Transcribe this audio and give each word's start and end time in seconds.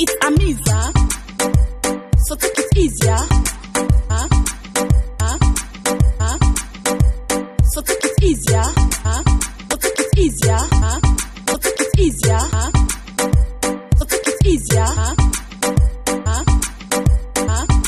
It's 0.00 0.14
a 0.24 0.30
miser, 0.30 0.92
so 2.18 2.36
take 2.36 2.56
it 2.56 2.76
easier. 2.76 3.16
Huh? 4.08 4.28
Huh? 5.18 5.38
Huh? 6.20 6.38
So 7.64 7.80
take 7.82 8.04
it 8.04 8.22
easier. 8.22 8.62
Huh? 8.62 9.22
So 9.68 9.76
take 9.76 9.98
it 9.98 10.18
easier. 10.18 10.56
Huh? 10.56 11.00
So 11.48 11.56
take 11.56 11.80
it 11.80 11.98
easier. 11.98 12.38
Huh? 12.38 12.70
So 13.98 14.04
take 14.06 14.28
it 14.28 14.46
easier. 14.46 14.86
Huh? 14.86 15.14
Huh? 16.28 16.44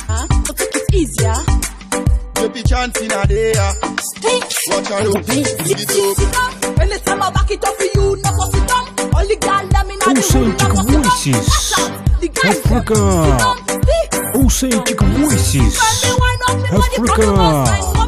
Huh? 0.08 0.26
So 0.46 0.52
take 0.54 0.74
it 0.74 0.92
easier. 0.92 1.36
Baby 2.34 2.62
chance 2.64 3.00
in 3.00 3.12
a 3.12 3.24
day. 3.28 3.52
Stink. 4.02 4.44
Watch 4.66 4.90
out, 4.90 5.04
look. 5.04 5.26
Give 5.26 5.46
it 5.46 6.36
up. 6.36 6.76
When 6.76 6.88
they 6.88 6.98
tell 6.98 7.16
me 7.16 7.30
back 7.30 7.50
it 7.52 7.64
up 7.64 7.74
for 7.76 7.84
you, 7.84 8.16
no 8.16 8.30
fuss 8.34 8.54
it 8.54 8.70
up. 8.72 9.14
Only 9.14 9.36
girl 9.36 9.69
Authentic 10.20 10.68
Voices 10.84 11.72
Africa 12.44 13.56
Authentic 14.34 15.00
Voices 15.00 15.80
Africa 16.70 17.99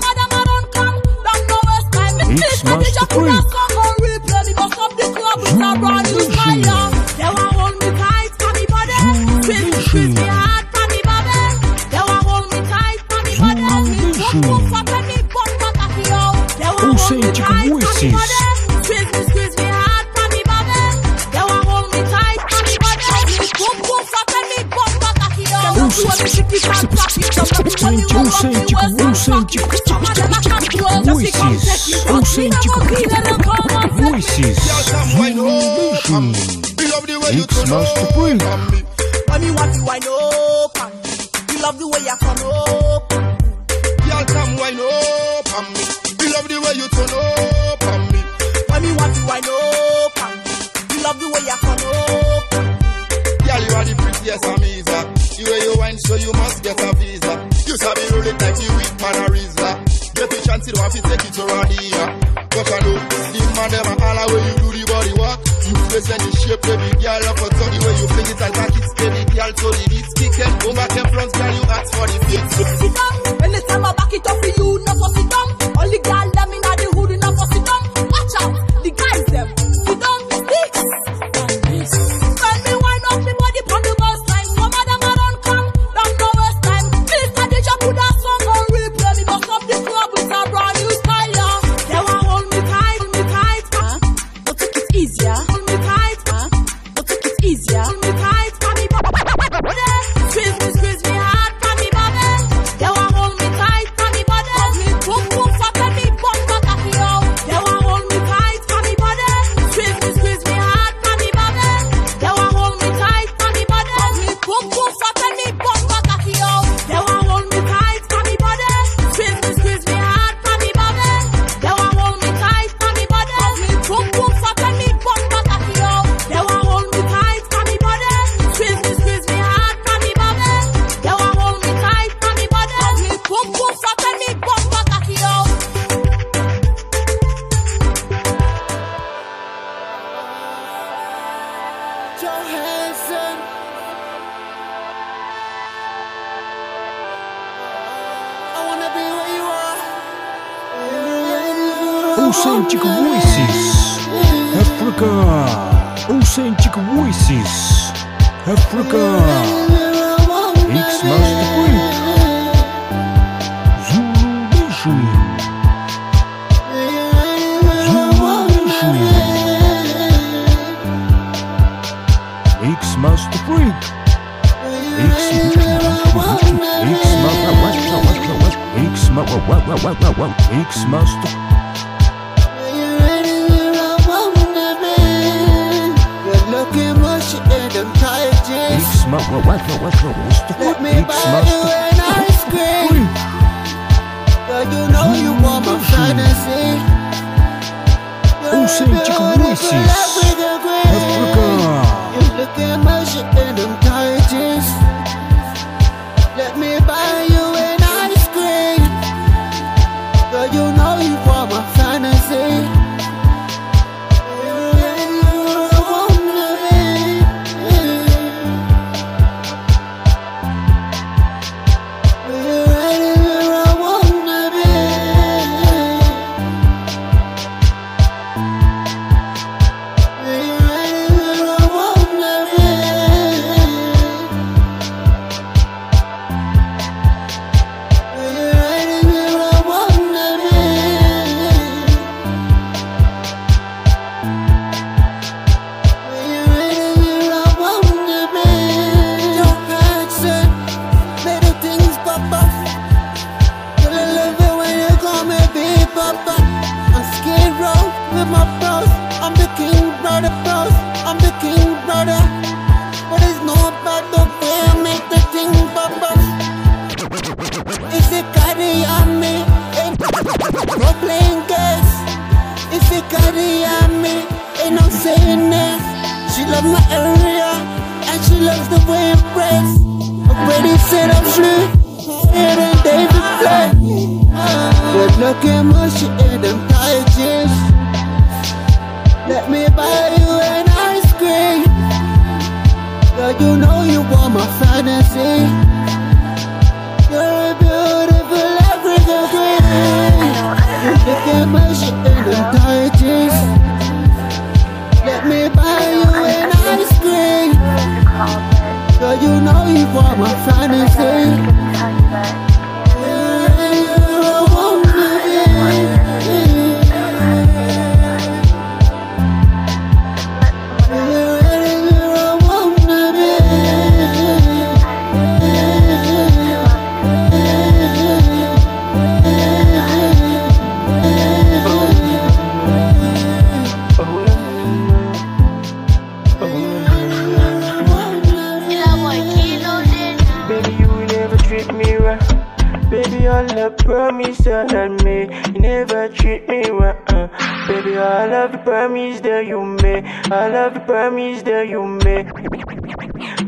promise 348.65 349.21
that 349.21 349.47
you 349.47 349.65
made, 349.65 350.05
all 350.31 350.55
of 350.55 350.75
the 350.75 350.81
promise 350.81 351.43
that 351.43 351.69
you 351.69 351.87
made. 351.87 352.27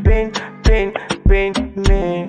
Pain, 0.03 0.31
pain, 0.63 0.93
pain, 1.27 1.53
me. 1.87 2.27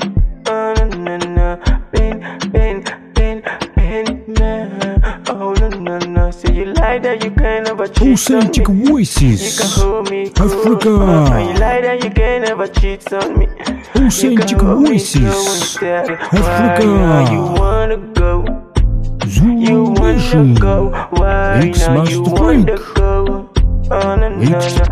Oh, 0.48 0.74
no, 0.78 0.84
no, 0.88 1.16
no. 1.16 1.60
Pain, 1.92 2.20
pain, 2.52 2.82
pain, 3.14 3.42
pain, 3.74 4.24
me. 4.26 4.50
Oh, 5.28 5.52
no, 5.58 5.68
no, 5.68 5.98
no. 5.98 6.30
You 6.52 6.66
like 6.72 7.02
that, 7.02 7.22
you 7.22 7.30
can 7.30 7.64
never 7.64 7.86
cheat 7.88 8.02
on 8.02 8.12
Authentic 8.12 8.68
me. 8.68 8.74
You 8.78 8.84
can 8.84 8.92
voices. 8.92 9.74
hold 9.74 10.10
me 10.10 10.30
close. 10.30 10.52
Africa. 10.54 10.90
Uh, 10.90 11.38
you 11.38 11.54
like 11.60 11.82
that, 11.82 12.04
you 12.04 12.10
can 12.10 12.42
never 12.42 12.66
cheat 12.66 13.12
on 13.12 13.38
me. 13.38 13.46
Authentic 13.94 14.58
voices. 14.58 15.76
Africa. 15.82 17.75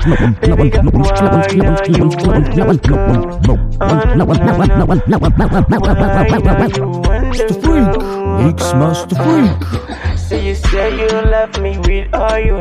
Wanna 0.06 0.36
Freak. 7.62 8.58
Master 8.74 9.16
Freak. 9.16 10.18
So 10.18 10.36
you 10.36 10.54
say 10.54 10.98
you 10.98 11.08
love 11.08 11.60
me 11.60 11.78
with 11.78 12.14
all 12.14 12.38
you. 12.38 12.58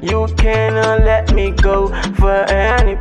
You 0.00 0.26
cannot 0.36 1.00
let 1.04 1.34
me 1.34 1.50
go 1.50 1.88
for 2.14 2.44
any. 2.48 2.96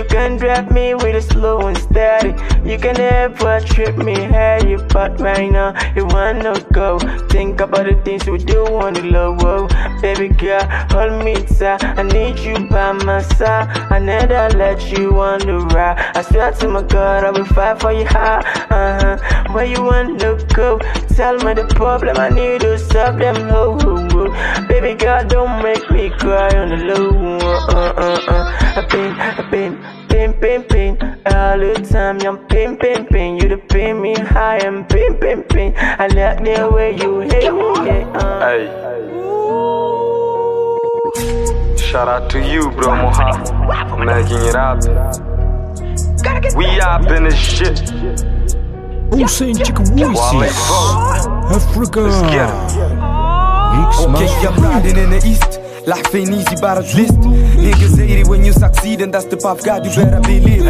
You 0.00 0.06
can 0.06 0.38
drive 0.38 0.70
me 0.72 0.94
with 0.94 1.14
a 1.14 1.20
slow 1.20 1.66
and 1.66 1.76
steady. 1.76 2.30
You 2.64 2.78
can 2.78 2.94
never 2.94 3.60
trip 3.60 3.98
me 3.98 4.14
heavy, 4.14 4.76
but 4.76 5.20
right 5.20 5.52
now 5.52 5.74
you 5.94 6.06
wanna 6.06 6.58
go. 6.72 6.98
Think 7.28 7.60
about 7.60 7.84
the 7.84 8.00
things 8.02 8.26
we 8.26 8.38
do 8.38 8.64
on 8.64 8.94
the 8.94 9.02
low. 9.02 9.68
Baby 10.00 10.28
girl, 10.28 10.64
hold 10.88 11.22
me 11.22 11.34
tight. 11.44 11.84
I 11.84 12.02
need 12.02 12.38
you 12.38 12.66
by 12.70 12.92
my 12.92 13.20
side. 13.20 13.68
I 13.92 13.98
never 13.98 14.48
let 14.56 14.90
you 14.90 15.20
on 15.20 15.40
the 15.40 15.58
ride. 15.74 15.98
I 16.16 16.22
swear 16.22 16.52
to 16.52 16.68
my 16.68 16.82
God, 16.82 17.24
I 17.24 17.30
will 17.32 17.44
fight 17.44 17.78
for 17.82 17.92
you 17.92 18.06
high. 18.06 18.40
Uh 18.70 19.18
huh. 19.18 19.52
Where 19.52 19.66
you 19.66 19.82
wanna 19.82 20.38
go? 20.54 20.78
Tell 21.14 21.36
me 21.44 21.52
the 21.52 21.66
problem. 21.76 22.16
I 22.16 22.30
need 22.30 22.62
to 22.62 22.78
solve 22.78 23.18
them 23.18 23.36
low. 24.24 24.66
Baby 24.68 24.94
girl, 24.94 25.26
don't 25.26 25.62
make 25.62 25.90
me 25.90 26.10
cry 26.10 26.48
on 26.56 26.68
the 26.70 26.76
low. 26.76 27.38
Uh 27.38 27.68
uh 27.68 27.92
uh. 27.96 28.20
uh. 28.28 28.44
I 28.76 28.86
pain, 28.88 29.12
I 29.12 29.42
pain, 29.50 29.78
pain, 30.08 30.32
pain, 30.34 30.62
pain. 30.64 30.96
All 31.26 31.58
the 31.58 31.74
time, 31.90 32.20
I'm 32.20 32.38
pain, 32.46 32.76
pain, 32.76 33.06
pain. 33.06 33.36
You 33.36 33.48
the 33.48 33.56
pain 33.56 34.00
me 34.00 34.14
high 34.14 34.58
and 34.58 34.88
pain, 34.88 35.16
pain, 35.16 35.42
pain. 35.44 35.74
I 35.76 36.06
like 36.08 36.44
the 36.44 36.70
way 36.72 36.96
you 36.96 37.20
hate 37.20 37.52
me. 37.52 37.86
Yeah, 37.86 38.08
uh. 38.14 38.40
Hey. 38.40 38.68
Shout 41.76 42.08
out 42.08 42.30
to 42.30 42.38
you, 42.38 42.70
bro, 42.70 42.88
Moha. 42.88 44.04
Making 44.04 44.42
it 44.46 44.54
up. 44.54 44.78
We 46.54 46.80
up 46.80 47.10
in 47.10 47.24
this 47.24 47.34
shit. 47.34 47.80
Authentic 49.12 49.76
Wale 49.90 50.12
voices. 50.12 50.56
Okay, 53.70 54.46
I'm 54.46 54.56
riding 54.62 54.96
in 54.96 55.10
the 55.10 55.22
east. 55.26 55.60
Life 55.86 56.14
ain't 56.14 56.30
easy, 56.30 56.56
but 56.60 56.78
at 56.78 56.94
least 56.94 57.14
niggas 57.14 57.96
hate 57.96 58.18
it 58.20 58.26
when 58.26 58.44
you 58.44 58.52
succeed, 58.52 59.00
and 59.00 59.14
that's 59.14 59.26
the 59.26 59.36
path 59.36 59.64
God 59.64 59.84
you 59.86 59.94
better 59.94 60.20
believe. 60.20 60.60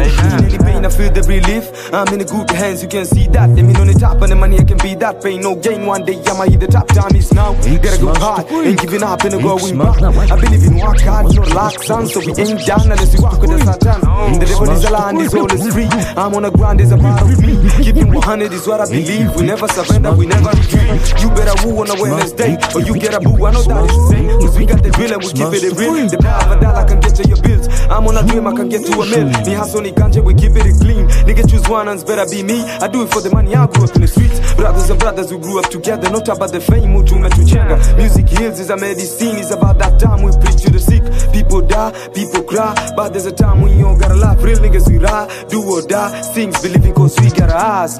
Pain, 0.81 0.85
I 0.85 0.89
feel 0.89 1.11
the 1.11 1.21
relief. 1.27 1.93
I'm 1.93 2.07
in 2.13 2.19
the 2.19 2.25
good 2.25 2.49
hands, 2.51 2.81
you 2.81 2.89
can 2.89 3.05
see 3.05 3.27
that. 3.27 3.55
They 3.55 3.63
mean 3.63 3.77
on 3.77 3.87
the 3.87 3.93
top, 3.93 4.21
and 4.21 4.31
the 4.31 4.35
money 4.35 4.59
I 4.59 4.63
can 4.63 4.77
be 4.77 4.95
that. 4.95 5.23
Pain 5.23 5.41
no 5.41 5.55
gain. 5.55 5.85
One 5.85 6.05
day 6.05 6.21
I'ma 6.25 6.43
hit 6.45 6.59
the 6.59 6.67
top. 6.67 6.87
Time 6.89 7.15
is 7.15 7.31
now. 7.33 7.53
Gotta 7.53 8.01
go 8.01 8.13
hard, 8.13 8.51
ain't 8.51 8.79
giving 8.79 9.03
up, 9.03 9.23
and 9.23 9.41
going 9.41 9.77
back. 9.77 10.01
I 10.31 10.39
believe 10.39 10.63
in 10.63 10.77
work 10.77 10.99
hard, 11.01 11.35
no 11.35 11.41
luck, 11.53 11.83
son. 11.83 12.07
So 12.07 12.19
we 12.19 12.33
ain't 12.41 12.65
down 12.65 12.91
unless 12.91 13.13
we 13.13 13.19
walk 13.21 13.41
with 13.41 13.51
the 13.51 13.59
Satan. 13.59 14.01
The 14.39 14.45
devil 14.45 14.69
is 14.71 14.85
a 14.85 14.91
land, 14.91 15.19
his 15.19 15.31
soul 15.31 15.51
is 15.51 15.73
free. 15.73 15.89
I'm 16.17 16.33
on 16.33 16.43
the 16.43 16.51
ground, 16.51 16.79
there's 16.79 16.91
a 16.91 16.97
part 16.97 17.21
of 17.21 17.39
me. 17.41 17.57
Keeping 17.83 18.13
100 18.13 18.53
is 18.53 18.67
what 18.67 18.81
I 18.81 18.85
believe. 18.85 19.35
We 19.35 19.43
never 19.43 19.67
surrender, 19.67 20.13
we 20.13 20.25
never 20.25 20.49
retreat. 20.49 21.21
You 21.21 21.29
better 21.29 21.55
woo 21.65 21.81
on 21.81 21.89
a 21.89 21.97
Wednesday, 22.01 22.57
or 22.73 22.81
you 22.81 22.93
get 22.97 23.13
a 23.13 23.19
boo. 23.19 23.37
I 23.45 23.51
know 23.51 23.63
that 23.63 23.85
is 23.85 23.95
the 23.95 24.07
same. 24.09 24.29
Cause 24.41 24.57
we 24.57 24.65
got 24.65 24.83
the 24.83 24.89
drill 24.89 25.13
and 25.13 25.21
we 25.21 25.29
keep 25.29 25.51
it 25.53 25.73
real. 25.77 26.07
The 26.09 26.17
power 26.17 26.43
of 26.45 26.57
a 26.57 26.61
dollar 26.61 26.85
can 26.87 26.99
get 26.99 27.15
to 27.15 27.23
your 27.27 27.41
bills. 27.41 27.67
I'm 27.91 28.07
on 28.07 28.15
a 28.15 28.25
dream, 28.25 28.47
I 28.47 28.55
can 28.55 28.69
get 28.69 28.85
to 28.85 29.01
a 29.01 29.05
mill. 29.05 29.27
Me 29.27 29.53
hustle, 29.53 29.81
ni 29.81 29.91
ganja, 29.91 30.23
we 30.23 30.33
keep 30.33 30.55
it 30.55 30.79
clean. 30.79 31.07
Nigga 31.27 31.43
choose 31.49 31.67
one 31.67 31.89
and 31.89 31.99
it's 31.99 32.07
better 32.07 32.23
be 32.31 32.41
me. 32.41 32.61
I 32.79 32.87
do 32.87 33.03
it 33.03 33.11
for 33.11 33.19
the 33.19 33.29
money, 33.29 33.53
I 33.53 33.67
grew 33.67 33.83
up 33.83 33.93
in 33.95 34.01
the 34.01 34.07
streets. 34.07 34.53
Brothers 34.55 34.89
and 34.89 34.97
brothers, 34.99 35.33
we 35.33 35.39
grew 35.39 35.59
up 35.59 35.69
together. 35.69 36.09
Not 36.09 36.27
about 36.29 36.53
the 36.53 36.61
fame, 36.61 36.95
mutu 36.95 37.19
metuchenga. 37.19 37.97
Music 37.97 38.29
heals 38.29 38.59
is 38.61 38.69
a 38.69 38.77
medicine, 38.77 39.35
it's 39.35 39.51
about 39.51 39.77
that 39.79 39.99
time 39.99 40.23
we 40.23 40.31
preach 40.39 40.63
to 40.63 40.71
the 40.71 40.79
sick. 40.79 41.03
People 41.33 41.61
die, 41.61 41.91
people 42.15 42.43
cry, 42.43 42.73
but 42.95 43.09
there's 43.11 43.25
a 43.25 43.31
time 43.31 43.61
when 43.61 43.77
you 43.77 43.83
don't 43.83 43.99
gotta 43.99 44.15
laugh. 44.15 44.41
Real 44.41 44.59
niggas 44.59 44.87
we 44.89 44.97
ride, 44.97 45.27
do 45.49 45.61
or 45.61 45.81
die. 45.81 46.21
Sings 46.21 46.61
believing 46.61 46.93
cause 46.93 47.19
we 47.19 47.29
got 47.29 47.49
our 47.49 47.83
eyes, 47.83 47.99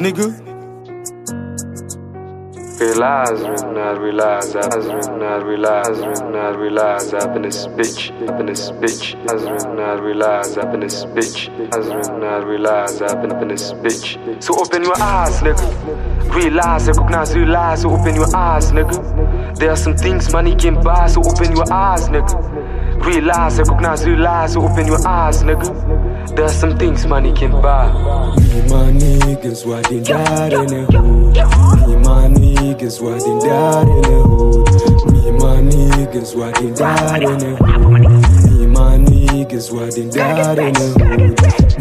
nigga. 2.82 2.92
Realize, 2.92 3.42
recognize, 3.42 3.98
realize, 4.00 4.56
I 4.56 4.60
recognize, 4.60 5.44
realize, 5.44 6.00
recognize, 6.00 6.56
realize, 6.58 7.14
up 7.14 7.36
in 7.36 7.42
this 7.44 7.68
bitch, 7.68 8.30
up 8.30 8.40
in 8.40 8.46
this 8.48 8.72
bitch. 8.72 9.16
I 9.30 9.52
recognize, 9.52 10.02
realize, 10.02 10.58
up 10.58 10.74
in 10.74 10.80
this 10.80 11.06
bitch. 11.06 11.50
I 11.74 11.96
recognize, 11.96 12.44
realize, 12.44 13.02
up 13.02 13.24
in, 13.24 13.32
up 13.32 13.42
in 13.42 13.48
this 13.50 13.74
bitch. 13.74 14.44
So 14.44 14.60
open 14.60 14.84
your 14.84 15.02
eyes, 15.02 15.42
nigga. 15.42 16.34
Realize, 16.34 16.88
recognize, 16.88 17.36
realize, 17.36 17.82
so 17.82 17.92
open 17.92 18.16
your 18.16 18.36
eyes, 18.36 18.72
nigga. 18.72 19.58
There 19.58 19.72
are 19.72 19.76
some 19.76 19.96
things 19.96 20.32
money 20.32 20.56
can 20.56 20.82
buy, 20.82 21.08
so 21.08 21.22
open 21.22 21.56
your 21.56 21.72
eyes, 21.72 22.10
nigga. 22.10 23.06
Realize, 23.06 23.58
recognize, 23.60 24.06
realize, 24.06 24.54
so 24.54 24.62
open 24.62 24.88
your 24.88 25.08
eyes, 25.08 25.44
nigga. 25.44 26.36
There 26.36 26.46
are 26.46 26.50
some 26.50 26.78
things 26.78 27.06
money 27.06 27.34
can 27.34 27.52
buy. 27.52 27.92
Me 28.38 28.62
my 28.70 28.92
niggas 28.92 29.66
riding 29.66 30.04
died 30.04 30.54
in 30.54 30.68
the 30.68 30.86
hood. 30.86 31.88
Me 31.88 31.96
my 31.98 32.28
niggas 32.28 32.41
riding 32.72 33.40
died 33.40 33.88
in 33.88 34.02
the 34.02 34.24
hood. 34.24 35.12
Me 35.12 35.32
my 35.32 35.60
niggas 35.60 36.36
riding 36.36 36.74
died 36.74 37.24
in 37.24 37.38
the 37.38 37.56
hood. 37.58 38.60
Me 38.60 38.68
my 38.68 38.98
niggas 38.98 39.72
riding 39.72 40.10
died 40.10 40.60
in 40.60 40.74
the 40.74 40.88
hood. 40.98 41.20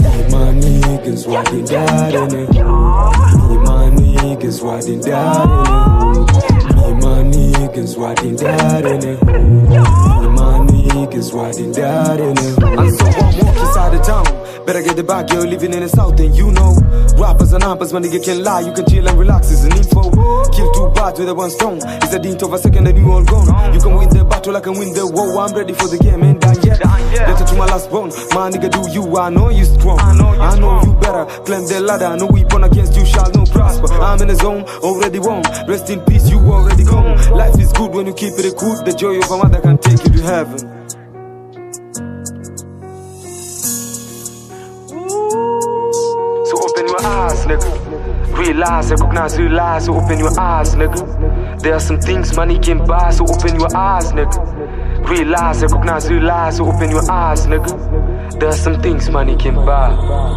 Me 0.02 0.22
my 0.30 0.52
niggas 0.52 1.26
riding 1.28 1.64
died 1.64 2.14
in 2.14 2.28
the 2.28 2.46
hood. 2.46 3.50
Me 3.50 3.56
my 3.58 3.90
niggas 3.90 4.62
riding 4.62 5.00
died 5.00 5.54
in 5.54 5.78
the 5.78 6.34
hood. 6.34 6.76
Me 6.76 6.94
my 6.94 7.22
niggas 7.22 7.96
riding 7.96 8.36
died 8.36 8.86
in 8.86 9.00
the 9.00 9.16
hood. 9.16 10.22
Me 10.22 10.28
my 10.28 10.58
niggas 10.66 10.90
niggas 10.90 11.32
riding 11.32 11.72
that 11.72 12.18
in 12.18 12.34
the 12.34 12.42
hood. 12.42 12.78
And 12.78 12.98
so 12.98 13.06
I'm 13.06 13.46
walking 13.46 13.62
inside 13.62 13.90
the 13.90 14.02
town. 14.02 14.64
Better 14.66 14.82
get 14.82 14.96
the 14.96 15.04
bag, 15.04 15.28
girl, 15.28 15.44
living 15.44 15.72
in 15.72 15.80
the 15.80 15.88
south, 15.88 16.18
and 16.18 16.36
you 16.36 16.50
know. 16.50 16.74
Rappers 17.16 17.52
and 17.52 17.62
hoppers, 17.62 17.92
my 17.92 18.00
nigga 18.00 18.22
can 18.24 18.42
lie, 18.42 18.60
you 18.60 18.72
can 18.72 18.86
chill 18.86 19.08
and 19.08 19.18
relax, 19.18 19.52
it's 19.52 19.62
an. 19.64 19.89
Kill 20.52 20.70
two 20.72 20.88
birds 20.94 21.18
with 21.18 21.28
a 21.28 21.34
one 21.34 21.50
stone. 21.50 21.80
It's 22.02 22.12
a 22.14 22.18
dint 22.18 22.42
of 22.42 22.52
a 22.52 22.58
second, 22.58 22.86
and 22.86 22.98
you 22.98 23.10
all 23.10 23.24
gone. 23.24 23.74
You 23.74 23.80
can 23.80 23.94
win 23.96 24.08
the 24.08 24.24
battle, 24.24 24.56
I 24.56 24.60
can 24.60 24.78
win 24.78 24.92
the 24.92 25.06
war. 25.06 25.38
I'm 25.38 25.54
ready 25.54 25.72
for 25.74 25.88
the 25.88 25.98
game, 25.98 26.22
and 26.22 26.40
done 26.40 26.56
yet. 26.62 26.80
Letter 26.84 27.44
to 27.44 27.54
my 27.56 27.66
last 27.66 27.90
bone. 27.90 28.10
My 28.34 28.50
nigga, 28.50 28.70
do 28.70 28.90
you? 28.90 29.16
I 29.16 29.30
know 29.30 29.50
you 29.50 29.64
strong. 29.64 29.98
I 30.00 30.14
know 30.14 30.80
you 30.82 30.92
better. 30.94 31.24
Climb 31.44 31.66
the 31.66 31.80
ladder, 31.80 32.16
no 32.16 32.26
weapon 32.26 32.64
against 32.64 32.96
you 32.96 33.04
shall 33.04 33.30
no 33.32 33.44
prosper. 33.44 33.92
I'm 33.94 34.20
in 34.22 34.28
the 34.28 34.36
zone, 34.36 34.62
already 34.82 35.18
won. 35.18 35.42
Rest 35.66 35.90
in 35.90 36.00
peace, 36.02 36.28
you 36.30 36.38
already 36.38 36.84
gone. 36.84 37.16
Life 37.32 37.58
is 37.58 37.72
good 37.72 37.92
when 37.92 38.06
you 38.06 38.14
keep 38.14 38.34
it 38.38 38.56
good. 38.56 38.84
The 38.86 38.92
joy 38.92 39.18
of 39.18 39.30
a 39.30 39.36
mother 39.36 39.60
can 39.60 39.78
take 39.78 40.02
you 40.04 40.12
to 40.18 40.22
heaven. 40.22 40.58
So 46.46 46.54
open 46.58 46.86
your 46.88 47.02
eyes, 47.04 47.46
nigga. 47.46 47.89
Realize, 48.40 48.90
recognize, 48.90 49.38
realize, 49.38 49.84
so 49.84 49.94
open 49.94 50.18
your 50.18 50.40
eyes, 50.40 50.74
nigga. 50.74 51.60
There 51.60 51.74
are 51.74 51.80
some 51.80 52.00
things 52.00 52.34
money 52.34 52.58
can 52.58 52.78
buy, 52.86 53.10
so 53.10 53.26
open 53.28 53.60
your 53.60 53.68
eyes, 53.76 54.12
nigga. 54.12 55.06
Realize, 55.06 55.60
recognize, 55.60 56.10
realize, 56.10 56.56
so 56.56 56.64
open 56.64 56.88
your 56.88 57.10
eyes, 57.10 57.46
nigga. 57.46 58.40
There 58.40 58.48
are 58.48 58.52
some 58.52 58.80
things 58.80 59.10
money 59.10 59.36
can 59.36 59.56
buy. 59.56 59.90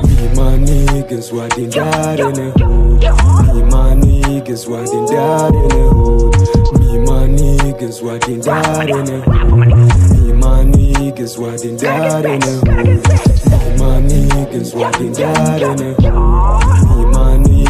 Me, 0.04 0.28
my 0.36 0.58
niggas, 0.58 1.32
riding 1.32 1.70
that 1.70 2.20
in 2.20 2.34
the 2.34 2.52
hood. 2.52 3.56
Me, 3.56 3.64
my 3.72 3.96
niggas, 3.96 4.68
riding 4.68 5.06
that 5.06 5.54
in 5.56 5.68
the 5.70 5.84
hood. 5.96 6.36
Me, 6.82 7.00
my 7.00 7.26
niggas, 7.26 8.04
riding 8.04 8.42
that 8.42 8.90
in 8.90 9.06
the 9.06 9.22
hood. 9.22 9.48
Me, 10.20 10.34
my 10.34 10.66
niggas, 10.66 11.38
riding 11.40 11.78
that 11.78 12.26
in 12.26 12.40
the 12.42 12.52
hood. 12.66 12.76
Me, 12.76 13.78
my 13.80 14.02
niggas, 14.02 14.76
riding 14.76 15.14
that 15.14 15.62
in 15.62 15.78
the 15.78 16.12
hood. 16.12 16.83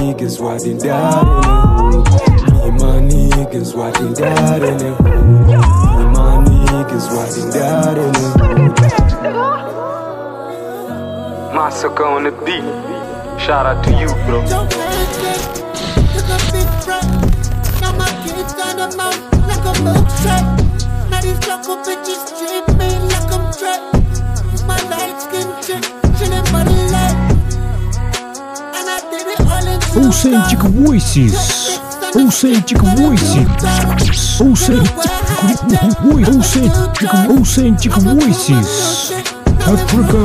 Me, 0.03 0.09
my 0.09 0.15
niggas, 0.15 0.35
riding 0.41 0.77
that 0.79 1.23
in 1.23 1.37
the 1.37 1.71
hood. 1.79 2.27
Me, 2.51 2.71
my 2.71 2.99
niggas, 3.07 3.69
riding 3.73 4.13
that 4.15 4.63
in 4.63 4.77
the 4.77 4.89
hood. 4.95 5.47
Me, 5.47 5.55
my 6.11 6.43
niggas, 6.43 7.07
riding 7.09 7.49
that 7.51 7.97
in 7.97 8.11
the 8.11 8.27
hood. 8.37 8.75
Massacre 11.55 12.03
on 12.03 12.23
the 12.25 12.31
beat. 12.43 12.65
Shout 13.39 13.65
out 13.65 13.83
to 13.85 13.91
you, 13.91 14.07
bro. 14.25 14.45
Don't 14.49 14.73
hesitate, 14.73 15.63
took 16.27 16.43
big 16.51 16.69
breath. 16.83 17.09
Now 17.79 17.93
my 17.95 18.11
kids 18.23 18.53
on 18.59 18.75
the 18.75 18.87
mouth 18.97 19.19
like 19.47 19.63
a 19.63 19.73
milkshake. 19.85 20.47
Now 21.11 21.21
these 21.21 21.41
local 21.47 21.77
bitches 21.77 22.27
treat 22.37 22.67
me 22.77 22.89
like 23.07 23.31
I'm 23.31 23.53
trapped. 23.53 23.92
Authentic 29.95 30.59
Voices. 30.59 31.79
Authentic 32.15 32.79
Voices. 32.79 33.47
Authentic 34.41 34.97
Voices. 36.01 36.67
Authentic 37.29 37.91
Voices. 37.93 39.11
Africa. 39.61 40.23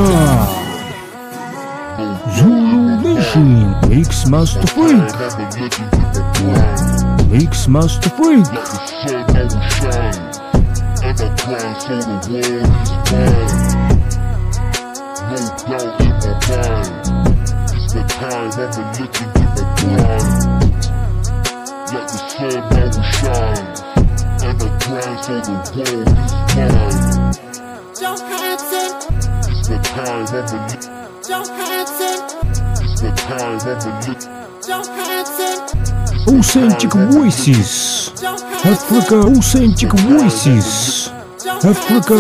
Zulu 2.36 2.96
Nation. 3.02 3.74
Mix 3.88 4.26
Master 4.26 4.66
Freak. 4.68 5.12
Mix 7.30 7.68
Master 7.68 8.08
Freak. 8.10 8.46
No 15.28 15.36
doubt 15.66 16.00
in 16.00 16.08
my 16.08 16.32
mind. 16.48 17.18
It's 17.74 17.92
the 17.92 18.02
time 18.08 18.50
I've 18.52 18.70
been 18.72 19.04
looking 19.04 19.47
water. 19.90 20.58
Let 21.92 22.04
the 22.08 22.18
sun 22.28 22.92
shine, 23.16 23.66
and 24.44 24.56
the 24.60 24.68
prize 24.80 25.26
for 25.26 25.40
the 25.40 25.56
world 25.76 26.08
is 26.08 26.66
mine. 26.72 27.38
It's 29.48 29.68
the 29.68 29.78
time 29.82 30.22
of 30.22 30.30
the 30.30 30.58
It's 32.80 33.00
the 33.00 33.10
time 33.16 33.56
of 33.56 33.78
the 33.82 34.38
Authentic 36.28 36.92
voices. 36.92 38.12
Africa 38.64 39.16
authentic 39.20 39.92
voices. 39.92 41.10
Africa. 41.64 42.18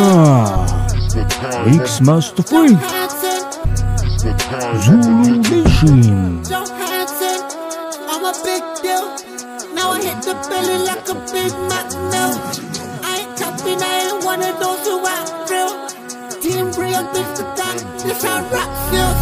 X 1.66 2.00
Master 2.00 2.42
Freak 2.42 2.78
Zulu 4.82 5.38
Nation 5.38 6.42
deal. 8.82 9.04
Now 9.74 9.90
I 9.90 10.00
hit 10.02 10.22
the 10.22 10.34
belly 10.48 10.78
like 10.84 11.08
a 11.08 11.14
big 11.32 11.52
Mac 11.68 11.90
now. 12.12 12.30
I 13.02 13.20
ain't 13.20 13.36
capping, 13.38 13.80
I 13.82 13.84
ain't 14.06 14.24
one 14.24 14.42
of 14.42 14.58
those 14.58 14.86
who 14.86 15.06
act 15.06 15.50
real. 15.50 15.88
Team 16.40 16.66
real, 16.66 16.72
bring 16.74 16.94
a 16.94 17.44
that, 17.58 17.76
this 18.02 18.22
how 18.22 18.40
rap 18.50 18.70
feels. 18.90 19.20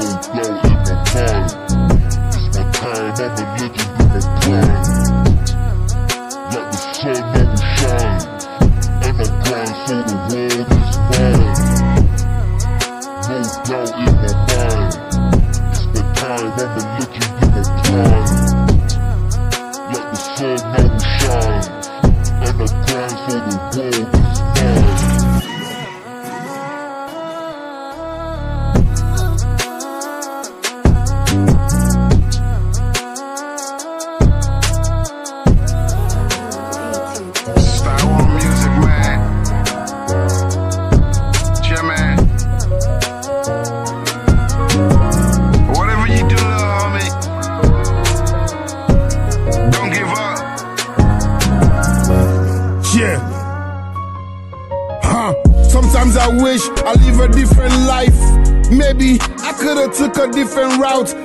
Oh, 0.00 0.14
no, 0.34 0.42
it's 0.56 0.68
my 0.88 0.96
time. 1.04 1.46
It's 2.28 2.46
my 2.56 2.62
time, 2.72 2.88
I'm 2.88 2.98
a 2.98 3.16
legend 3.18 3.52
in 3.60 3.72
my 4.08 4.20
prime. 4.40 4.82
Like 6.52 6.68
the 6.72 6.78
sun 6.94 7.20
never 7.34 7.58
shine. 7.76 8.22
And 9.04 9.16
I 9.18 9.26
grind 9.44 9.74
so 9.86 9.94
the 10.02 10.16
world 10.28 10.70
is 10.72 10.96
mine. 11.08 11.48
No 13.28 13.38
doubt 13.64 13.92
in 13.98 14.04
my 14.04 14.30
mind. 14.48 14.92
It's 15.70 15.82
the 15.92 16.02
time, 16.14 16.48
I'm 16.52 16.68
a 16.68 16.86
legend. 16.98 17.27
for 23.28 23.34
the 23.34 24.20
day. 24.20 24.27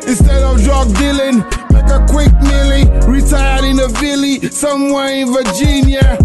Instead 0.07 0.41
of 0.41 0.61
drug 0.63 0.87
dealing. 0.95 1.37
Make 1.71 1.89
a 1.89 2.05
quick 2.09 2.33
milli, 2.41 2.85
retired 3.07 3.65
in 3.65 3.79
a 3.79 3.87
village 3.87 4.51
somewhere 4.51 5.13
in 5.13 5.31
Virginia. 5.31 6.17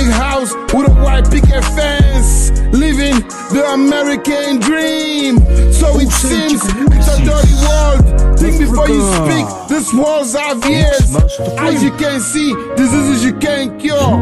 Big 0.00 0.08
house 0.08 0.54
with 0.72 0.88
a 0.88 0.94
white 1.04 1.30
picket 1.30 1.62
fence, 1.76 2.50
living 2.72 3.20
the 3.52 3.62
American 3.74 4.58
dream. 4.58 5.36
So 5.74 6.00
it 6.00 6.08
seems 6.08 6.62
it's 6.96 7.08
a 7.14 7.18
dirty 7.28 7.56
world. 7.68 8.38
Think 8.40 8.60
before 8.60 8.88
you 8.88 9.04
speak. 9.20 9.68
This 9.68 9.92
world's 9.92 10.32
have 10.32 10.64
years. 10.64 11.14
As 11.58 11.84
you 11.84 11.90
can 11.98 12.18
see, 12.18 12.54
diseases 12.76 13.24
you 13.26 13.34
can't 13.34 13.78
cure. 13.78 14.16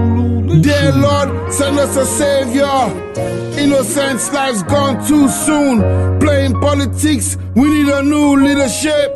Dear 0.62 0.90
Lord, 0.96 1.52
send 1.52 1.78
us 1.78 1.96
a 1.96 2.06
savior. 2.06 2.78
Innocence 3.56 4.32
life's 4.32 4.64
gone 4.64 5.06
too 5.06 5.28
soon. 5.28 6.18
Playing 6.18 6.60
politics, 6.60 7.36
we 7.54 7.68
need 7.68 7.88
a 7.88 8.02
new 8.02 8.34
leadership. 8.34 9.12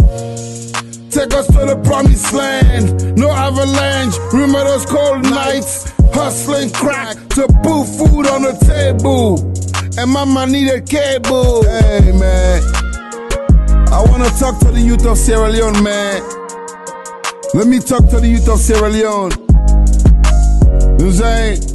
Take 1.11 1.35
us 1.35 1.49
to 1.49 1.67
the 1.67 1.81
promised 1.83 2.33
land. 2.33 3.19
No 3.19 3.33
avalanche. 3.33 4.15
Remember 4.33 4.63
those 4.63 4.87
cold 4.87 5.25
nights? 5.25 5.93
Hustling 6.15 6.71
crack 6.71 7.17
to 7.31 7.47
put 7.63 7.85
food 7.85 8.27
on 8.29 8.43
the 8.43 8.57
table. 8.65 9.41
And 9.99 10.11
mama 10.11 10.47
a 10.47 10.81
cable. 10.81 11.65
Hey, 11.65 12.13
man. 12.13 12.63
I 13.93 14.03
wanna 14.09 14.31
talk 14.39 14.59
to 14.61 14.71
the 14.71 14.81
youth 14.81 15.05
of 15.05 15.19
Sierra 15.19 15.51
Leone, 15.51 15.83
man. 15.83 16.23
Let 17.55 17.67
me 17.67 17.79
talk 17.79 18.09
to 18.09 18.21
the 18.21 18.29
youth 18.29 18.49
of 18.49 18.59
Sierra 18.59 18.89
Leone. 18.89 19.33
You 20.99 20.99
know 20.99 21.05
what 21.05 21.05
I'm 21.05 21.13
saying? 21.13 21.73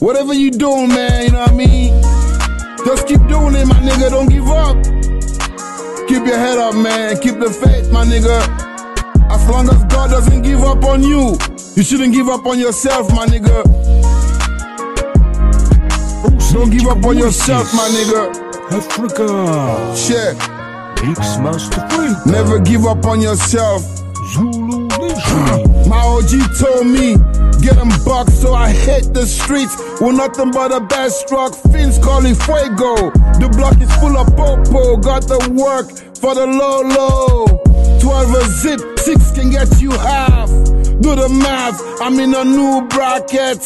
Whatever 0.00 0.34
you 0.34 0.52
doing, 0.52 0.88
man, 0.88 1.24
you 1.24 1.32
know 1.32 1.40
what 1.40 1.50
I 1.50 1.54
mean? 1.54 2.02
Just 2.86 3.08
keep 3.08 3.18
doing 3.26 3.56
it, 3.56 3.66
my 3.66 3.74
nigga. 3.80 4.10
Don't 4.10 4.30
give 4.30 4.46
up. 4.46 4.76
Keep 6.08 6.26
your 6.26 6.38
head 6.38 6.58
up, 6.58 6.74
man. 6.76 7.18
Keep 7.18 7.40
the 7.40 7.50
faith, 7.50 7.90
my 7.90 8.04
nigga. 8.04 8.38
As 9.30 9.48
long 9.50 9.68
as 9.68 9.84
God 9.86 10.10
doesn't 10.10 10.42
give 10.42 10.62
up 10.62 10.84
on 10.84 11.02
you, 11.02 11.36
you 11.78 11.84
shouldn't 11.84 12.12
give 12.12 12.28
up 12.28 12.44
on 12.44 12.58
yourself, 12.58 13.08
my 13.14 13.24
nigga. 13.24 13.62
Don't 16.52 16.70
give 16.70 16.88
up 16.88 17.04
on 17.04 17.16
yourself, 17.16 17.72
my 17.72 17.86
nigga. 17.86 18.34
Africa. 18.72 19.96
Shit. 19.96 20.34
Mix 21.06 21.38
Master 21.38 21.88
Freak. 21.90 22.16
Never 22.26 22.58
give 22.58 22.84
up 22.84 23.04
on 23.06 23.20
yourself. 23.20 23.82
Zulu 24.34 24.88
Nation. 24.88 25.88
My 25.88 26.02
OG 26.02 26.58
told 26.58 26.86
me, 26.88 27.14
get 27.62 27.76
them 27.76 27.90
bucks, 28.04 28.34
so 28.34 28.54
I 28.54 28.72
hit 28.72 29.14
the 29.14 29.24
streets 29.24 29.76
with 30.00 30.16
nothing 30.16 30.50
but 30.50 30.72
a 30.72 30.80
bad 30.80 31.12
struck. 31.12 31.54
Fins 31.70 31.96
calling 31.98 32.34
fuego. 32.34 33.12
The 33.38 33.48
block 33.56 33.80
is 33.80 33.94
full 33.98 34.18
of 34.18 34.26
popo. 34.36 34.96
Got 34.96 35.28
the 35.28 35.38
work 35.54 35.88
for 36.16 36.34
the 36.34 36.44
low 36.44 36.82
low. 36.82 37.46
12 38.00 38.34
a 38.34 38.44
zip, 38.48 38.98
6 38.98 39.32
can 39.32 39.50
get 39.50 39.80
you 39.80 39.92
half. 39.92 40.50
Do 41.00 41.14
the 41.14 41.28
math, 41.28 41.80
I'm 42.00 42.18
in 42.18 42.34
a 42.34 42.44
new 42.44 42.86
bracket. 42.88 43.60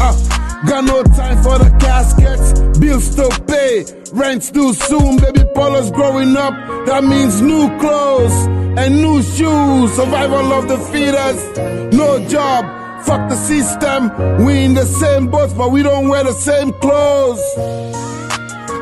Uh, 0.00 0.64
got 0.66 0.84
no 0.84 1.02
time 1.02 1.42
for 1.42 1.58
the 1.58 1.68
caskets. 1.78 2.78
Bills 2.78 3.14
to 3.16 3.28
pay, 3.46 3.84
rent's 4.12 4.50
due 4.50 4.72
soon. 4.72 5.18
Baby 5.18 5.44
Paula's 5.54 5.90
growing 5.90 6.34
up, 6.34 6.54
that 6.86 7.04
means 7.04 7.42
new 7.42 7.68
clothes 7.78 8.32
and 8.78 9.02
new 9.02 9.22
shoes. 9.22 9.92
Survival 9.92 10.52
of 10.52 10.66
the 10.68 10.78
fittest, 10.78 11.58
no 11.92 12.26
job. 12.26 12.64
Fuck 13.04 13.28
the 13.28 13.36
system, 13.36 14.10
we 14.44 14.64
in 14.64 14.72
the 14.72 14.86
same 14.86 15.28
boat, 15.30 15.54
but 15.56 15.70
we 15.70 15.82
don't 15.82 16.08
wear 16.08 16.24
the 16.24 16.32
same 16.32 16.72
clothes. 16.72 17.38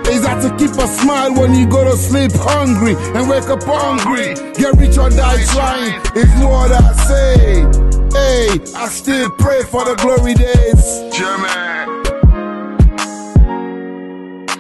Is 0.07 0.23
that 0.23 0.41
to 0.43 0.57
keep 0.57 0.71
a 0.79 0.87
smile 0.87 1.35
when 1.35 1.55
you 1.55 1.67
go 1.69 1.83
to 1.83 1.97
sleep 1.97 2.31
hungry 2.35 2.95
and 3.19 3.29
wake 3.29 3.49
up 3.49 3.65
hungry? 3.65 4.35
Get 4.55 4.77
rich 4.79 4.97
or 4.97 5.11
die 5.11 5.45
trying, 5.47 6.01
is 6.15 6.31
what 6.45 6.71
I 6.71 6.93
say. 7.09 7.96
Hey, 8.17 8.49
I 8.75 8.89
still 8.89 9.29
pray 9.29 9.63
for 9.65 9.85
the 9.85 9.95
glory 9.97 10.33
days. 10.33 11.03
German. 11.13 11.51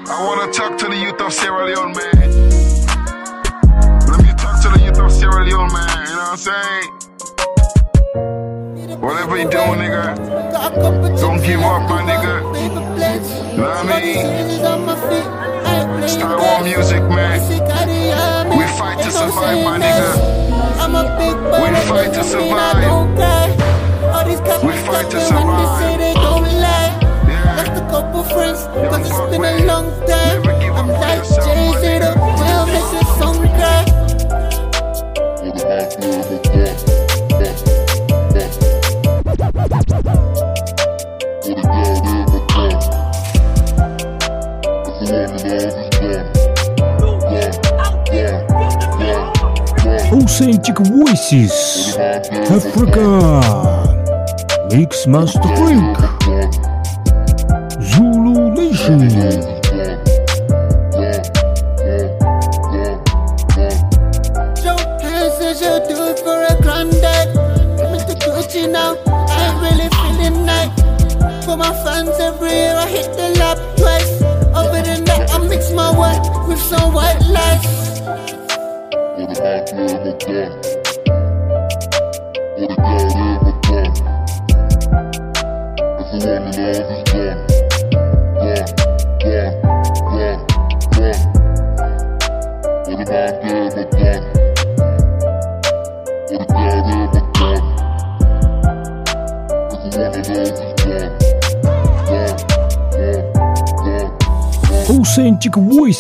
I 0.08 0.24
wanna 0.26 0.52
talk 0.52 0.76
to 0.76 0.86
the 0.86 0.96
youth 0.96 1.18
of 1.22 1.32
Sierra 1.32 1.64
Leone, 1.64 1.94
man. 1.96 2.30
Let 4.10 4.20
me 4.22 4.28
talk 4.36 4.60
to 4.62 4.68
the 4.68 4.78
youth 4.84 4.98
of 4.98 5.10
Sierra 5.10 5.42
Leone, 5.42 5.72
man. 5.72 6.06
You 6.06 6.16
know 6.16 6.20
what 6.20 6.32
I'm 6.32 6.36
saying? 6.36 6.90
Whatever 9.00 9.38
you 9.38 9.48
doing, 9.48 9.80
nigga, 9.80 10.14
don't 11.18 11.40
give 11.42 11.60
up, 11.60 11.88
my 11.88 12.02
nigga. 12.02 12.42
Know 13.56 13.62
what 13.62 13.76
I 13.78 14.00
mean? 14.00 14.26
Start 16.08 16.38
war 16.40 16.60
music, 16.62 17.02
man. 17.08 17.40
We 18.50 18.64
fight 18.78 18.98
to 19.02 19.10
survive, 19.10 19.64
my 19.64 19.78
nigga. 19.78 20.45
I'm 20.86 20.94
a 20.94 21.02
big 21.18 21.34
boy. 21.34 21.66
We 21.66 21.74
fight 21.88 22.12
to 22.14 22.22
survive. 22.22 22.78
We 24.62 24.72
fight 24.86 25.10
to 25.10 25.18
survive. 25.20 25.78
Say 25.80 25.96
they 25.96 26.14
don't 26.14 26.44
lie. 26.62 26.94
Yeah. 27.26 27.56
Lost 27.56 27.82
a 27.82 27.84
couple 27.90 28.22
friends, 28.22 28.60
Young 28.76 28.90
cause 28.90 29.00
it's 29.00 29.10
buck, 29.18 29.30
been 29.32 29.42
a 29.42 29.44
long 29.66 29.90
time. 30.06 30.42
Never 30.42 30.54
give 30.60 30.74
up 30.74 30.84
I'm 30.84 30.90
on 30.90 31.00
like 31.00 31.18
yourself, 31.18 31.44
Jay 31.44 31.66
my 31.66 31.72
Z, 31.80 31.98
the 31.98 32.14
nigga. 32.14 32.46
will 32.46 32.66
make 32.66 32.90
the 32.92 33.02
Authentic 50.38 50.78
Voices. 50.80 51.96
Africa. 51.96 53.40
Mix 54.70 55.06
Master 55.06 55.40
Freak. 55.56 55.96
Zulu 57.80 58.50
Nation. 58.52 59.55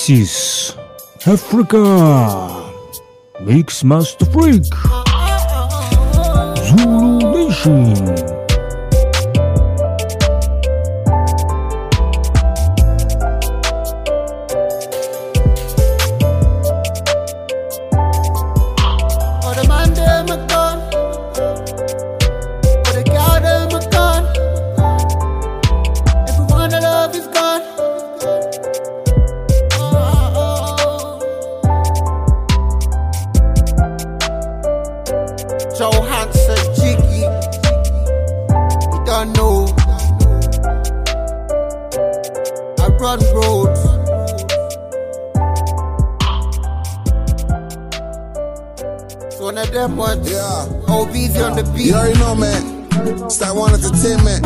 Voices. 0.06 0.76
Africa. 1.26 1.82
Mix 3.40 3.82
Master 3.82 4.24
Freak. 4.26 4.62
Zulu 6.68 7.18
Nation. 7.32 8.25
You 51.86 51.94
already 51.94 52.18
know, 52.18 52.34
man. 52.34 53.30
Start 53.30 53.54
one 53.54 53.72
entertainment. 53.72 54.44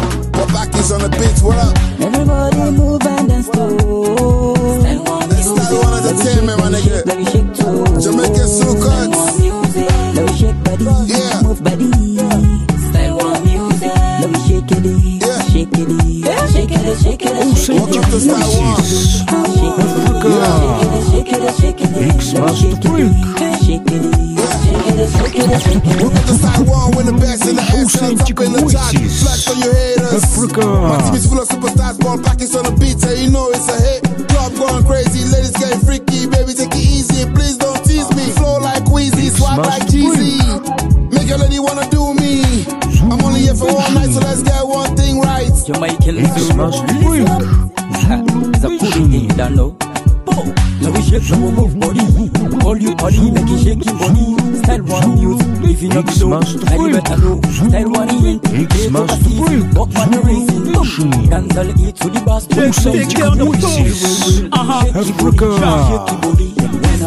Africa. 65.01 65.57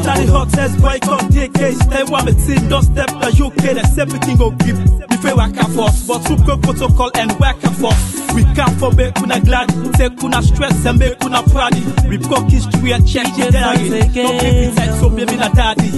Study 0.02 0.26
hottest 0.26 0.82
boy 0.82 0.98
come 1.02 1.30
take 1.30 1.54
case 1.54 1.80
Stay 1.80 2.04
one 2.04 2.26
me 2.26 2.34
team 2.34 2.68
don't 2.68 2.82
step 2.82 3.08
the 3.08 3.30
UK 3.46 3.56
Then 3.56 3.86
everything 4.00 4.38
go 4.38 4.50
give 4.50 4.78
Before 5.08 5.36
work 5.38 5.56
and 5.56 5.74
force 5.76 6.08
But 6.08 6.20
through 6.26 6.38
go 6.46 6.58
protocol 6.58 7.12
and 7.16 7.32
work 7.40 7.64
and 7.64 7.76
force 7.78 8.34
We 8.34 8.44
come 8.56 8.76
for 8.80 8.92
make 8.92 9.18
una 9.22 9.40
glad 9.40 9.70
Take 9.94 10.22
una 10.24 10.42
stress 10.42 10.86
and 10.86 10.98
make 10.98 11.24
una 11.24 11.44
proud. 11.44 11.76
We 12.10 12.18
broke 12.18 12.50
history 12.50 12.92
and 12.92 13.08
check 13.08 13.28
it 13.38 13.54
diary 13.54 13.90
No 13.90 14.32
baby 14.42 14.76
tight 14.76 15.00
so 15.00 15.10
baby 15.10 15.36
na 15.38 15.50
daddy. 15.50 15.92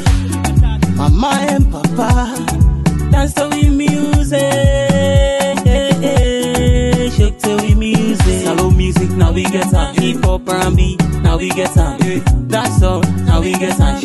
Mama 0.96 1.48
and 1.50 1.72
Papa 1.72 2.36
dance 3.12 3.34
to 3.36 3.48
we 3.50 3.70
music, 3.70 4.40
shake 7.16 7.40
to 7.40 7.58
we 7.62 7.76
music. 7.76 8.44
Shallow 8.44 8.70
music 8.72 9.10
now 9.12 9.32
we 9.32 9.44
get 9.44 9.74
on 9.74 9.96
hip 9.96 10.24
hop 10.24 10.48
R&B 10.48 10.98
now 11.36 11.42
we 11.42 11.50
get 11.50 11.78
on. 11.78 12.48
That's 12.48 12.82
all 12.82 13.02
now 13.02 13.42
we 13.42 13.52
get 13.54 13.78
on 13.82 14.05